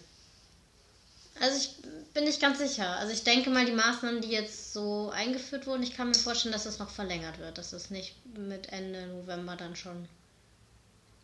Also 1.39 1.57
ich 1.57 1.75
bin 2.13 2.23
nicht 2.23 2.41
ganz 2.41 2.57
sicher. 2.57 2.97
Also 2.97 3.13
ich 3.13 3.23
denke 3.23 3.49
mal, 3.49 3.65
die 3.65 3.71
Maßnahmen, 3.71 4.21
die 4.21 4.29
jetzt 4.29 4.73
so 4.73 5.11
eingeführt 5.13 5.67
wurden, 5.67 5.83
ich 5.83 5.95
kann 5.95 6.07
mir 6.09 6.15
vorstellen, 6.15 6.53
dass 6.53 6.63
das 6.63 6.79
noch 6.79 6.89
verlängert 6.89 7.39
wird, 7.39 7.57
dass 7.57 7.73
es 7.73 7.89
nicht 7.89 8.15
mit 8.35 8.71
Ende 8.71 9.07
November 9.07 9.55
dann 9.55 9.75
schon 9.75 10.07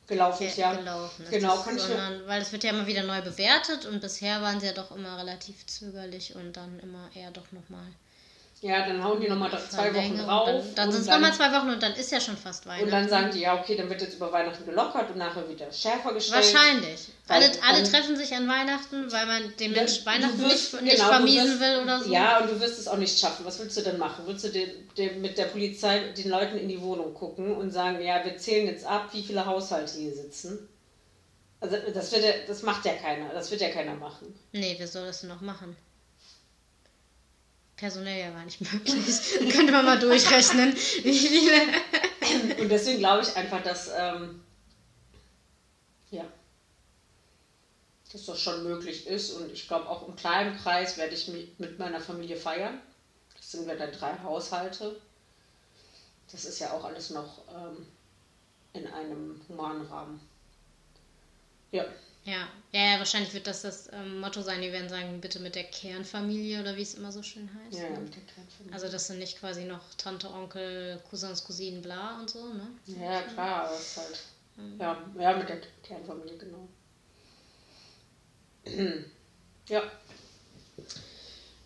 gelaufen 0.07 0.47
ist, 0.47 0.57
ja. 0.57 0.73
Gelaufen 0.73 1.23
ist. 1.23 1.31
Genau, 1.31 1.57
kann 1.57 1.79
sondern, 1.79 2.21
ich 2.21 2.27
Weil 2.27 2.41
es 2.41 2.51
wird 2.51 2.63
ja 2.63 2.71
immer 2.71 2.87
wieder 2.87 3.03
neu 3.03 3.21
bewertet 3.21 3.85
und 3.85 4.01
bisher 4.01 4.41
waren 4.41 4.59
sie 4.59 4.67
ja 4.67 4.73
doch 4.73 4.95
immer 4.95 5.17
relativ 5.17 5.65
zögerlich 5.65 6.35
und 6.35 6.53
dann 6.53 6.79
immer 6.79 7.09
eher 7.15 7.31
doch 7.31 7.51
nochmal 7.51 7.87
ja, 8.63 8.87
dann 8.87 9.03
hauen 9.03 9.19
die 9.19 9.27
nochmal 9.27 9.51
zwei 9.69 9.93
Wochen 9.93 10.17
drauf. 10.17 10.45
Dann, 10.47 10.75
dann 10.75 10.91
sind 10.91 11.01
es 11.01 11.07
nochmal 11.07 11.33
zwei 11.33 11.51
Wochen 11.51 11.69
und 11.69 11.83
dann 11.83 11.93
ist 11.93 12.11
ja 12.11 12.21
schon 12.21 12.37
fast 12.37 12.65
Weihnachten. 12.65 12.85
Und 12.85 12.91
dann 12.91 13.09
sagen 13.09 13.29
die, 13.33 13.41
ja, 13.41 13.59
okay, 13.59 13.75
dann 13.75 13.89
wird 13.89 14.01
jetzt 14.01 14.15
über 14.15 14.31
Weihnachten 14.31 14.65
gelockert 14.65 15.11
und 15.11 15.17
nachher 15.17 15.47
wieder 15.49 15.69
schärfer 15.71 16.13
gestellt. 16.13 16.53
Wahrscheinlich. 16.53 17.07
Alle, 17.27 17.51
alle 17.61 17.83
treffen 17.83 18.15
sich 18.15 18.33
an 18.33 18.47
Weihnachten, 18.47 19.11
weil 19.11 19.25
man 19.25 19.53
den 19.57 19.73
Menschen 19.73 20.05
Weihnachten 20.05 20.39
wirst, 20.39 20.73
nicht, 20.73 20.83
nicht 20.83 20.95
genau, 20.95 21.09
vermiesen 21.09 21.59
wirst, 21.59 21.59
will 21.59 21.83
oder 21.83 21.99
so. 22.01 22.11
Ja, 22.11 22.39
und 22.39 22.51
du 22.51 22.59
wirst 22.61 22.79
es 22.79 22.87
auch 22.87 22.97
nicht 22.97 23.19
schaffen. 23.19 23.45
Was 23.45 23.59
willst 23.59 23.75
du 23.75 23.81
denn 23.81 23.97
machen? 23.97 24.23
Willst 24.25 24.45
du 24.45 24.49
den, 24.49 24.69
den, 24.97 25.21
mit 25.21 25.37
der 25.37 25.45
Polizei 25.45 25.99
den 26.17 26.29
Leuten 26.29 26.57
in 26.57 26.69
die 26.69 26.81
Wohnung 26.81 27.13
gucken 27.13 27.55
und 27.55 27.71
sagen, 27.71 28.01
ja, 28.01 28.23
wir 28.23 28.37
zählen 28.37 28.67
jetzt 28.67 28.85
ab, 28.85 29.09
wie 29.11 29.23
viele 29.23 29.45
Haushalte 29.45 29.97
hier 29.97 30.13
sitzen? 30.13 30.69
Also 31.59 31.77
das, 31.93 32.11
wird 32.11 32.23
ja, 32.23 32.31
das 32.47 32.61
macht 32.61 32.85
ja 32.85 32.93
keiner. 32.93 33.29
Das 33.33 33.51
wird 33.51 33.61
ja 33.61 33.69
keiner 33.69 33.95
machen. 33.95 34.33
Nee, 34.51 34.75
wer 34.77 34.87
soll 34.87 35.05
das 35.05 35.21
denn 35.21 35.29
noch 35.29 35.41
machen? 35.41 35.75
Personell 37.75 38.19
ja 38.19 38.31
gar 38.31 38.45
nicht 38.45 38.61
möglich. 38.73 39.53
Könnte 39.53 39.71
man 39.71 39.85
mal 39.85 39.99
durchrechnen, 39.99 40.73
wie 40.75 41.17
viele. 41.17 42.61
Und 42.61 42.69
deswegen 42.69 42.99
glaube 42.99 43.23
ich 43.23 43.35
einfach, 43.35 43.61
dass, 43.63 43.91
ähm, 43.95 44.43
ja, 46.11 46.25
dass 48.11 48.25
das 48.25 48.39
schon 48.39 48.63
möglich 48.63 49.07
ist. 49.07 49.31
Und 49.31 49.51
ich 49.51 49.67
glaube, 49.67 49.89
auch 49.89 50.07
im 50.07 50.15
kleinen 50.15 50.57
Kreis 50.57 50.97
werde 50.97 51.13
ich 51.13 51.27
mit 51.27 51.79
meiner 51.79 51.99
Familie 51.99 52.37
feiern. 52.37 52.79
Das 53.35 53.51
sind 53.51 53.67
wir 53.67 53.75
dann 53.75 53.91
drei 53.91 54.17
Haushalte. 54.23 54.99
Das 56.31 56.45
ist 56.45 56.59
ja 56.59 56.71
auch 56.71 56.83
alles 56.83 57.09
noch 57.09 57.41
ähm, 57.53 57.85
in 58.73 58.87
einem 58.87 59.41
humanen 59.47 59.85
Rahmen. 59.85 60.19
Ja. 61.71 61.85
Ja. 62.25 62.47
ja, 62.71 62.93
ja, 62.93 62.99
wahrscheinlich 62.99 63.33
wird 63.33 63.47
das 63.47 63.63
das 63.63 63.91
ähm, 63.91 64.21
Motto 64.21 64.41
sein, 64.41 64.61
die 64.61 64.71
werden 64.71 64.87
sagen, 64.87 65.19
bitte 65.19 65.39
mit 65.39 65.55
der 65.55 65.65
Kernfamilie 65.65 66.61
oder 66.61 66.77
wie 66.77 66.81
es 66.81 66.93
immer 66.93 67.11
so 67.11 67.21
schön 67.21 67.49
heißt. 67.53 67.77
Ja, 67.77 67.89
ne? 67.89 67.99
mit 67.99 68.15
der 68.15 68.23
Kernfamilie. 68.23 68.73
Also 68.73 68.87
das 68.87 69.07
sind 69.07 69.19
nicht 69.19 69.39
quasi 69.39 69.65
noch 69.65 69.81
Tante, 69.97 70.29
Onkel, 70.29 71.01
Cousins, 71.09 71.43
Cousinen, 71.43 71.81
bla 71.81 72.19
und 72.19 72.29
so, 72.29 72.53
ne? 72.53 72.67
Ja, 72.85 73.23
klar, 73.23 73.65
aber 73.65 73.75
es 73.75 73.81
ist 73.81 73.97
halt. 73.97 74.19
Mhm. 74.55 74.79
Ja, 74.79 75.05
ja, 75.19 75.37
mit 75.37 75.49
der 75.49 75.61
Kernfamilie, 75.83 76.37
genau. 76.37 76.69
ja. 79.67 79.83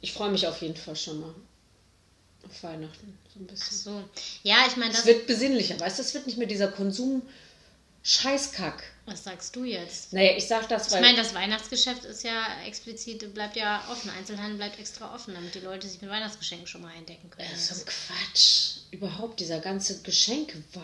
Ich 0.02 0.14
freue 0.14 0.32
mich 0.32 0.48
auf 0.48 0.62
jeden 0.62 0.76
Fall 0.76 0.96
schon 0.96 1.22
mal. 1.22 1.36
Auf 2.44 2.64
Weihnachten, 2.64 3.20
so 3.32 3.40
ein 3.42 3.46
bisschen. 3.48 3.68
Ach 3.68 3.74
so. 3.74 4.10
Ja, 4.42 4.66
ich 4.68 4.78
meine, 4.78 4.92
das. 4.92 5.02
Es 5.02 5.06
wird 5.06 5.28
besinnlicher, 5.28 5.80
weißt 5.80 6.00
du, 6.00 6.02
es 6.02 6.14
wird 6.16 6.26
nicht 6.26 6.38
mehr 6.40 6.48
dieser 6.48 6.70
Konsum. 6.70 7.22
Was 9.08 9.24
sagst 9.24 9.56
du 9.56 9.64
jetzt? 9.64 10.12
Naja, 10.12 10.34
ich 10.36 10.48
sag 10.48 10.68
das, 10.68 10.92
weil. 10.92 11.00
Ich 11.00 11.06
meine, 11.06 11.18
das 11.18 11.34
Weihnachtsgeschäft 11.34 12.04
ist 12.04 12.24
ja 12.24 12.46
explizit, 12.66 13.34
bleibt 13.34 13.56
ja 13.56 13.82
offen. 13.90 14.12
Einzelhandel 14.12 14.58
bleibt 14.58 14.80
extra 14.80 15.16
offen, 15.16 15.34
damit 15.34 15.56
die 15.56 15.62
Leute 15.62 15.88
sich 15.88 16.02
mit 16.02 16.12
Weihnachtsgeschenken 16.12 16.68
schon 16.68 16.82
mal 16.82 16.92
eindecken 16.92 17.30
können. 17.30 17.48
Das 17.50 17.72
ist 17.72 17.80
so 17.80 17.86
Quatsch. 17.86 18.78
Überhaupt 18.92 19.40
dieser 19.40 19.60
ganze 19.60 20.02
Geschenkewahn. 20.02 20.84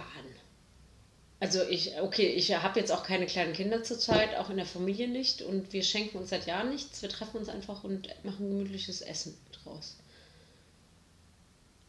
Also 1.41 1.61
ich, 1.63 1.99
okay, 1.99 2.27
ich 2.27 2.53
habe 2.53 2.79
jetzt 2.79 2.93
auch 2.93 3.03
keine 3.03 3.25
kleinen 3.25 3.51
Kinder 3.51 3.83
zurzeit, 3.83 4.37
auch 4.37 4.49
in 4.49 4.55
der 4.55 4.65
Familie 4.65 5.09
nicht. 5.09 5.41
Und 5.41 5.73
wir 5.73 5.83
schenken 5.83 6.17
uns 6.17 6.29
seit 6.29 6.47
Jahren 6.47 6.69
nichts. 6.69 7.01
Wir 7.01 7.09
treffen 7.09 7.35
uns 7.35 7.49
einfach 7.49 7.83
und 7.83 8.07
machen 8.23 8.49
gemütliches 8.49 9.01
Essen 9.01 9.37
draus. 9.51 9.97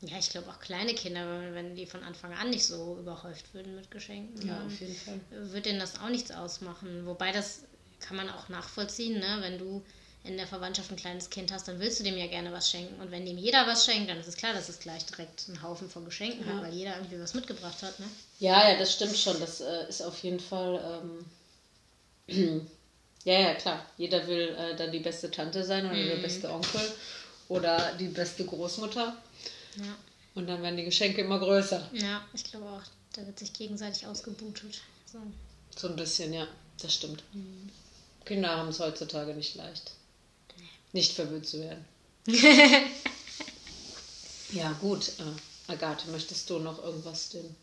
Ja, 0.08 0.18
ich 0.18 0.30
glaube 0.30 0.50
auch 0.50 0.60
kleine 0.60 0.94
Kinder, 0.94 1.26
wenn 1.52 1.74
die 1.76 1.86
von 1.86 2.02
Anfang 2.02 2.32
an 2.32 2.50
nicht 2.50 2.64
so 2.64 2.96
überhäuft 2.98 3.54
würden 3.54 3.74
mit 3.74 3.90
Geschenken, 3.90 4.46
ja, 4.46 4.64
auf 4.64 4.80
jeden 4.80 4.94
Fall. 4.94 5.20
würde 5.30 5.62
denen 5.62 5.80
das 5.80 5.98
auch 6.00 6.08
nichts 6.08 6.30
ausmachen. 6.30 7.06
Wobei 7.06 7.32
das 7.32 7.62
kann 8.00 8.16
man 8.16 8.28
auch 8.28 8.48
nachvollziehen, 8.48 9.18
ne? 9.18 9.38
wenn 9.40 9.58
du 9.58 9.82
in 10.24 10.38
der 10.38 10.46
Verwandtschaft 10.46 10.90
ein 10.90 10.96
kleines 10.96 11.28
Kind 11.28 11.52
hast, 11.52 11.68
dann 11.68 11.78
willst 11.80 12.00
du 12.00 12.04
dem 12.04 12.16
ja 12.16 12.26
gerne 12.26 12.50
was 12.50 12.70
schenken. 12.70 12.98
Und 13.00 13.10
wenn 13.10 13.26
dem 13.26 13.36
jeder 13.36 13.66
was 13.66 13.84
schenkt, 13.84 14.08
dann 14.08 14.18
ist 14.18 14.26
es 14.26 14.36
klar, 14.36 14.54
dass 14.54 14.70
es 14.70 14.78
gleich 14.78 15.04
direkt 15.04 15.44
einen 15.48 15.62
Haufen 15.62 15.90
von 15.90 16.06
Geschenken 16.06 16.46
ja. 16.46 16.54
hat, 16.54 16.62
weil 16.62 16.72
jeder 16.72 16.96
irgendwie 16.96 17.20
was 17.20 17.34
mitgebracht 17.34 17.82
hat. 17.82 18.00
Ne? 18.00 18.06
Ja, 18.40 18.70
ja, 18.70 18.78
das 18.78 18.94
stimmt 18.94 19.16
schon. 19.18 19.38
Das 19.38 19.60
äh, 19.60 19.86
ist 19.88 20.00
auf 20.00 20.18
jeden 20.22 20.40
Fall. 20.40 21.02
Ähm, 22.26 22.70
ja, 23.24 23.38
ja, 23.38 23.54
klar. 23.54 23.84
Jeder 23.98 24.26
will 24.26 24.56
äh, 24.58 24.74
dann 24.76 24.92
die 24.92 25.00
beste 25.00 25.30
Tante 25.30 25.62
sein 25.62 25.84
oder 25.84 25.94
mhm. 25.94 26.08
der 26.08 26.16
beste 26.16 26.50
Onkel 26.50 26.80
oder 27.48 27.92
die 28.00 28.08
beste 28.08 28.46
Großmutter. 28.46 29.14
Ja. 29.76 29.96
Und 30.34 30.46
dann 30.46 30.62
werden 30.62 30.76
die 30.76 30.84
Geschenke 30.84 31.20
immer 31.22 31.38
größer. 31.38 31.90
Ja, 31.92 32.24
ich 32.32 32.44
glaube 32.44 32.66
auch. 32.66 32.82
Da 33.12 33.24
wird 33.24 33.38
sich 33.38 33.52
gegenseitig 33.52 34.06
ausgebutet. 34.06 34.80
So, 35.10 35.18
so 35.76 35.88
ein 35.88 35.96
bisschen, 35.96 36.32
ja. 36.32 36.48
Das 36.82 36.94
stimmt. 36.94 37.22
Mhm. 37.32 37.70
Kinder 38.24 38.56
haben 38.56 38.68
es 38.68 38.80
heutzutage 38.80 39.34
nicht 39.34 39.54
leicht. 39.54 39.92
Nee. 40.58 40.64
Nicht 40.92 41.12
verwöhnt 41.12 41.46
zu 41.46 41.60
werden. 41.60 41.84
ja, 44.52 44.72
gut. 44.80 45.08
Äh, 45.20 45.72
Agathe, 45.72 46.10
möchtest 46.10 46.50
du 46.50 46.58
noch 46.58 46.82
irgendwas 46.82 47.30
den 47.30 47.54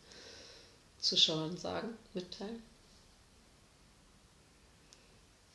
Zuschauern 1.00 1.56
sagen, 1.58 1.90
mitteilen? 2.14 2.62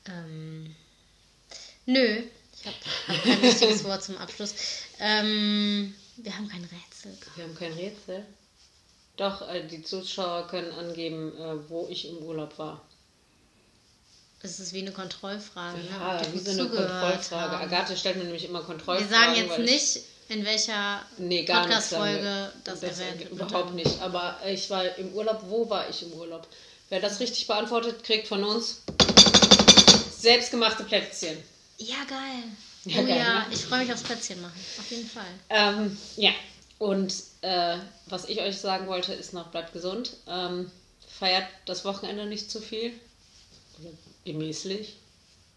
Ähm, 0.05 0.75
nö, 1.85 2.23
ich 2.53 2.65
habe 2.65 2.77
hab 3.07 3.23
kein 3.23 3.39
richtiges 3.41 3.83
Wort 3.83 4.03
zum 4.03 4.17
Abschluss. 4.17 4.53
Ähm, 4.99 5.93
wir 6.17 6.35
haben 6.35 6.47
kein 6.47 6.63
Rätsel. 6.63 7.17
Wir 7.35 7.43
haben 7.43 7.55
kein 7.55 7.73
Rätsel. 7.73 8.25
Doch, 9.17 9.47
äh, 9.49 9.65
die 9.67 9.83
Zuschauer 9.83 10.47
können 10.47 10.71
angeben, 10.71 11.35
äh, 11.37 11.69
wo 11.69 11.87
ich 11.89 12.07
im 12.07 12.17
Urlaub 12.17 12.57
war. 12.59 12.81
Das 14.41 14.59
ist 14.59 14.73
wie 14.73 14.81
eine 14.81 14.91
Kontrollfrage. 14.91 15.79
Ja, 15.89 16.21
ne? 16.21 16.27
wie 16.33 16.39
so 16.39 16.51
eine 16.51 16.69
Kontrollfrage. 16.69 17.51
Haben. 17.51 17.63
Agathe 17.63 17.97
stellt 17.97 18.17
mir 18.17 18.25
nämlich 18.25 18.45
immer 18.45 18.61
Kontrollfragen. 18.61 19.09
Wir 19.09 19.17
sagen 19.17 19.35
jetzt 19.35 19.59
nicht, 19.59 20.05
in 20.29 20.45
welcher 20.45 21.03
nee, 21.17 21.43
Podcast-Folge 21.43 22.51
das, 22.63 22.81
das 22.81 22.99
erwähnt 22.99 23.19
wird. 23.19 23.31
Überhaupt 23.31 23.73
nicht. 23.73 23.99
Aber 24.01 24.39
ich 24.45 24.69
war 24.69 24.85
im 24.97 25.13
Urlaub. 25.13 25.41
Wo 25.47 25.67
war 25.69 25.89
ich 25.89 26.03
im 26.03 26.13
Urlaub? 26.13 26.47
Wer 26.89 26.99
das 27.01 27.19
richtig 27.19 27.47
beantwortet, 27.47 28.03
kriegt 28.03 28.27
von 28.27 28.43
uns 28.43 28.81
selbstgemachte 30.17 30.83
Plätzchen. 30.83 31.37
Ja, 31.79 32.03
geil. 32.07 32.43
Ja, 32.87 33.01
oh 33.01 33.07
ja, 33.07 33.47
ich 33.51 33.65
freue 33.65 33.83
mich 33.83 33.93
aufs 33.93 34.03
Plätzchen 34.03 34.41
machen, 34.41 34.59
auf 34.79 34.91
jeden 34.91 35.09
Fall. 35.09 35.25
Ähm, 35.49 35.97
ja, 36.15 36.31
und 36.79 37.13
äh, 37.41 37.77
was 38.05 38.29
ich 38.29 38.39
euch 38.41 38.57
sagen 38.57 38.87
wollte, 38.87 39.13
ist 39.13 39.33
noch, 39.33 39.47
bleibt 39.47 39.73
gesund. 39.73 40.13
Ähm, 40.27 40.71
feiert 41.19 41.47
das 41.65 41.85
Wochenende 41.85 42.25
nicht 42.25 42.51
zu 42.51 42.61
viel. 42.61 42.93
gemäßlich. 44.25 44.95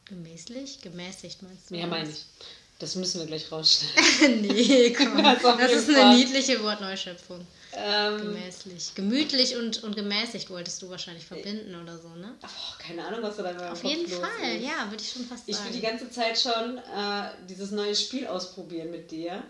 Gemäßlich? 0.07 0.81
Gemäßigt 0.81 1.43
meinst 1.43 1.71
du? 1.71 1.77
Ja, 1.77 1.87
meine 1.87 2.09
ich. 2.09 2.25
Das 2.81 2.95
müssen 2.95 3.21
wir 3.21 3.27
gleich 3.27 3.53
rausstellen. 3.53 4.41
nee, 4.41 4.91
komm. 4.91 5.17
das, 5.23 5.43
das 5.43 5.73
ist 5.73 5.91
eine 5.91 6.17
niedliche 6.17 6.63
Wortneuschöpfung. 6.63 7.47
Ähm, 7.73 8.19
Gemäßlich. 8.19 8.95
Gemütlich 8.95 9.55
und, 9.55 9.85
und 9.85 9.95
gemäßigt 9.95 10.51
wolltest 10.51 10.83
du 10.83 10.89
wahrscheinlich 10.89 11.25
verbinden 11.25 11.81
oder 11.81 11.99
so, 11.99 12.09
ne? 12.09 12.35
Ach, 12.43 12.79
keine 12.79 13.05
Ahnung, 13.05 13.23
was 13.23 13.37
du 13.37 13.43
da 13.43 13.71
Auf 13.71 13.85
jeden 13.85 14.09
Fall, 14.09 14.57
ist. 14.57 14.65
ja, 14.65 14.91
würde 14.91 15.03
ich 15.03 15.13
schon 15.13 15.25
fast 15.27 15.47
sagen. 15.47 15.59
Ich 15.59 15.65
will 15.65 15.73
die 15.73 15.87
ganze 15.87 16.11
Zeit 16.11 16.41
schon 16.41 16.79
äh, 16.79 17.31
dieses 17.49 17.71
neue 17.71 17.95
Spiel 17.95 18.27
ausprobieren 18.27 18.91
mit 18.91 19.11
dir. 19.11 19.43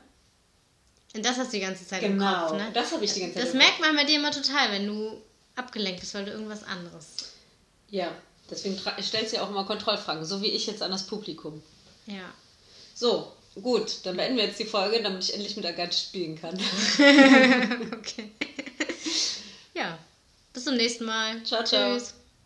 Und 1.15 1.25
das 1.25 1.39
hast 1.39 1.53
du 1.53 1.57
die 1.57 1.65
ganze 1.65 1.87
Zeit 1.87 2.01
genau, 2.01 2.43
im 2.43 2.49
Kopf, 2.49 2.59
ne? 2.59 2.71
das 2.75 2.93
habe 2.93 3.05
ich 3.05 3.13
die 3.13 3.21
ganze 3.21 3.37
Zeit 3.37 3.47
Das 3.47 3.55
merkt 3.55 3.81
man 3.81 3.97
bei 3.97 4.05
dir 4.05 4.17
immer 4.17 4.33
total, 4.33 4.71
wenn 4.73 4.87
du 4.87 5.23
abgelenkt 5.55 6.01
bist, 6.01 6.15
weil 6.15 6.25
du 6.25 6.33
irgendwas 6.33 6.63
anderes... 6.65 7.15
Ja, 7.89 8.13
deswegen 8.51 8.79
stellst 9.03 9.33
du 9.33 9.37
ja 9.37 9.43
auch 9.43 9.51
immer 9.51 9.65
Kontrollfragen, 9.65 10.25
so 10.25 10.43
wie 10.43 10.51
ich 10.51 10.67
jetzt 10.67 10.83
an 10.83 10.91
das 10.91 11.07
Publikum. 11.07 11.63
Ja. 12.07 12.33
So, 13.01 13.33
Gut, 13.61 13.99
dann 14.05 14.17
beenden 14.17 14.37
wir 14.37 14.45
jetzt 14.45 14.61
die 14.61 14.65
Folge, 14.65 15.03
damit 15.03 15.25
ich 15.25 15.35
endlich 15.35 15.57
mit 15.57 15.67
Agathe 15.67 15.97
spielen 15.97 16.41
kann. 16.41 16.55
okay. 17.93 18.31
ja, 19.75 19.99
bis 20.53 20.65
zum 20.65 20.77
nächsten 20.77 21.05
Mal. 21.05 21.43
Ciao, 21.43 21.65
ciao. 21.65 21.99
Tschüss. 21.99 22.15